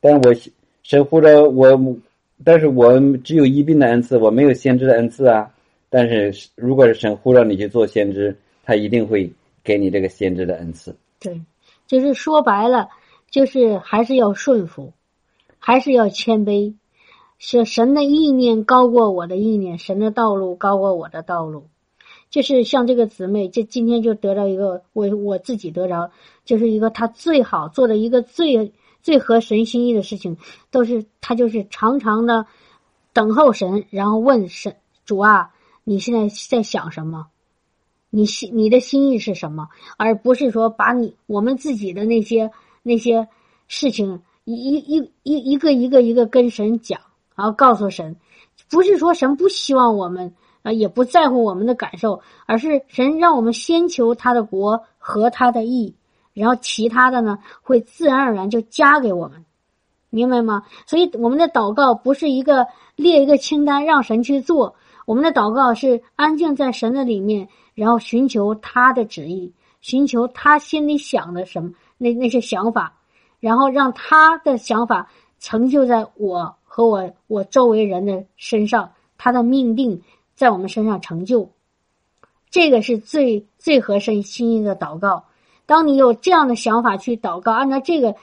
[0.00, 0.34] 但是我
[0.82, 1.96] 神呼召我。
[2.44, 5.50] 但是我只有一病的恩赐，我没有先知的恩赐啊。
[5.88, 10.94] 但是如果是神呼召你去做先知，他一定会给你这个先知的恩赐。
[11.20, 11.40] 对，
[11.86, 12.88] 就是说白了，
[13.30, 14.92] 就是还是要顺服，
[15.58, 16.74] 还是要谦卑。
[17.38, 21.68] 是神的意念高过我的意念，神的道路高过我的道路。
[22.30, 26.10] 就是像这个姊妹，就今天就得到一个我我自己得着，
[26.44, 28.72] 就是一个他最好做的一个最。
[29.04, 30.38] 最合神心意的事情，
[30.70, 32.46] 都是他就是常常的
[33.12, 35.52] 等候神，然后问神主啊，
[35.84, 37.26] 你现在在想什么？
[38.16, 39.66] 你心你的心意是什么？
[39.96, 42.52] 而不是说把你我们自己的那些
[42.84, 43.26] 那些
[43.66, 47.00] 事情一一一一个一个一个跟神讲，
[47.34, 48.14] 然后告诉神，
[48.70, 50.32] 不是说神不希望我们
[50.62, 55.96] 啊，也不在乎我们的感受，而是神让我们先求他的国和他的义。
[56.34, 59.44] 然后其他的呢，会自然而然就加给我们，
[60.10, 60.62] 明白吗？
[60.86, 72.94] 所以我们的祷告不是一个列一个清单让神去做，我们的祷告是安静在神的里面，然后寻求他的旨意，寻求他心里想的什么那那些想法，
[73.40, 80.00] 然后让他的想法成就在我和我我周围人的身上，他的命定
[80.34, 81.50] 在我们身上成就，
[82.50, 85.24] 这个是最最合神心意的祷告。
[85.66, 88.14] 当你有这样的想法去祷告，按照这个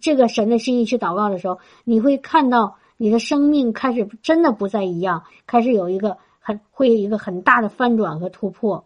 [0.00, 8.84] 这个神的心意去祷告的时候，你会看到你的生命开始真的不再一样，开始有一个很会有一个很大的翻转和突破。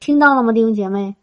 [0.00, 1.16] 听到了吗，弟兄姐妹？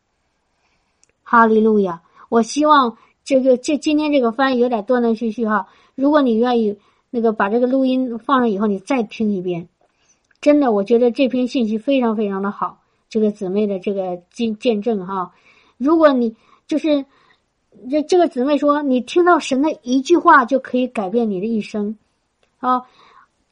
[1.23, 2.01] 哈利路亚！
[2.29, 5.67] 我希望这个这今天这个翻译有点断断续续哈。
[5.95, 6.77] 如果你愿意
[7.09, 9.67] 那个把这个录音放上以后，你再听一遍，
[10.41, 12.81] 真的，我觉得这篇信息非常非常的好。
[13.09, 15.31] 这个姊妹的这个见见证哈，
[15.77, 16.35] 如果你
[16.67, 17.03] 就是
[17.89, 21.97] 这这个姊妹说，你听到神的一句话就可以改变你的一生
[22.59, 22.83] 啊。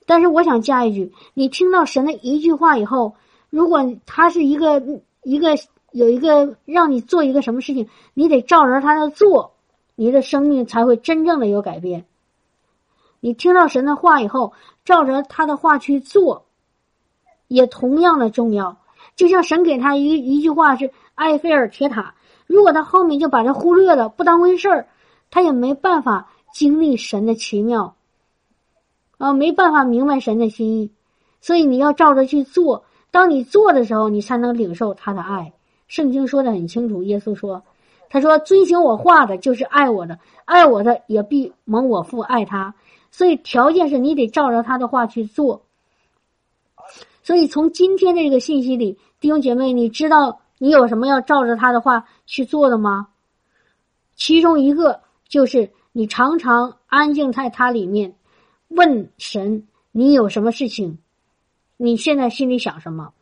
[0.06, 3.16] 但是我想加一句，你听到神的一句话以后，
[3.50, 4.82] 如果他是一个
[5.24, 5.58] 一个
[5.92, 9.56] 有一个让你做一个什么事情，你得照着他的做，
[9.96, 12.06] 你的生命才会真正的有改变。
[13.20, 14.54] 你听到神的话以后，
[14.86, 16.46] 照着他的话去做，
[17.48, 18.78] 也同样的重要。
[19.16, 22.14] 就像神给他一一句话是埃菲尔铁塔，
[22.46, 24.88] 如果他后面就把这忽略了，不当回事儿，
[25.32, 27.96] 他也没办法经历神的奇妙，
[29.18, 30.92] 啊，没办法明白神的心意，
[31.42, 32.86] 所以你要照着去做。
[33.10, 35.54] 当你做的时候，你才能领受他的爱。
[35.88, 37.64] 圣经说的很清楚，耶稣说
[38.10, 42.76] ：“他说遵行我话的，就是爱我的，爱我的也必蒙我父爱他。”
[43.10, 45.64] 所以条件是你得照着他的话去做。
[47.24, 53.08] 所以从今天的这个信息里，弟兄姐妹，你知道你有什么要照着他的话去做的吗？
[54.16, 58.14] 其中一个就是你常常安静在他里面，
[58.68, 60.98] 问神你有什么事情，
[61.78, 63.14] 你现在心里想什么？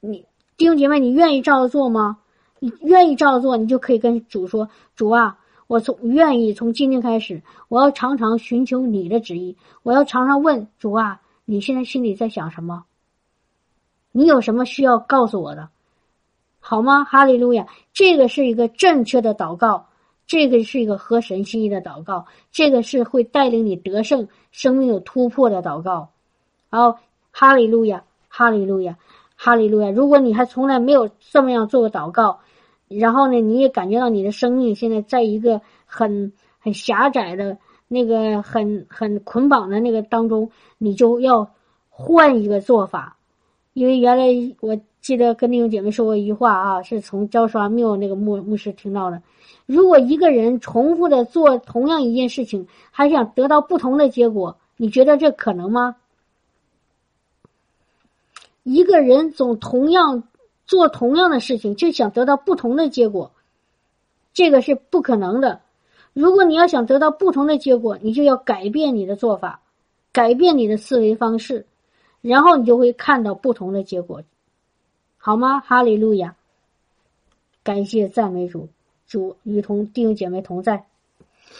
[0.00, 0.24] 你
[0.56, 2.18] 弟兄姐妹，你愿意照着做吗？
[2.58, 12.84] 你愿意照着做，你就可以跟主说：“主啊，我从愿意从今天开始，我要常常寻求你的旨意，我要常常问主啊，你现在心里在想什么？”
[14.12, 15.68] 你有什么需要告诉我的，
[16.58, 17.04] 好吗？
[17.04, 17.66] 哈利路亚！
[17.92, 19.86] 这个是一个正确的祷告，
[20.30, 26.08] 这个是一个合神心意的祷告，这个是会带领你得胜、生命有突破的祷告。
[26.70, 27.00] 好，
[27.32, 28.96] 哈利路亚，哈利路亚，
[29.34, 29.90] 哈利路亚！
[29.90, 32.38] 如果你还从来没有这么样做过祷告，
[32.86, 37.58] 然后呢，你也感觉到你的生命现在在一个很很狭窄的
[37.88, 40.48] 那个很很捆绑的那个当中，
[40.78, 41.50] 你就要
[41.88, 43.16] 换一个做法。
[43.72, 44.26] 因为原来
[44.60, 49.20] 我记得跟弟兄姐妹说过一句话啊，是从焦刷缪那个牧牧师听到的。
[49.72, 55.94] 如果一个人重复的做同样一件事情，还想得到不同的结果，你觉得这可能吗？
[58.64, 60.24] 一个人总同样
[60.66, 63.30] 做同样的事情，就想得到不同的结果，
[64.34, 65.60] 这个是不可能的。
[66.14, 69.60] 如果你要想得到不同的结果，你就要改变你的做法，
[70.10, 71.64] 改变你的思维方式。
[72.22, 74.24] 然后你就会看到不同的结果，
[75.16, 75.60] 好吗？
[75.60, 76.34] 哈利路亚！
[77.62, 78.68] 感谢赞美主，
[79.10, 80.84] 主与同弟兄姐妹同在。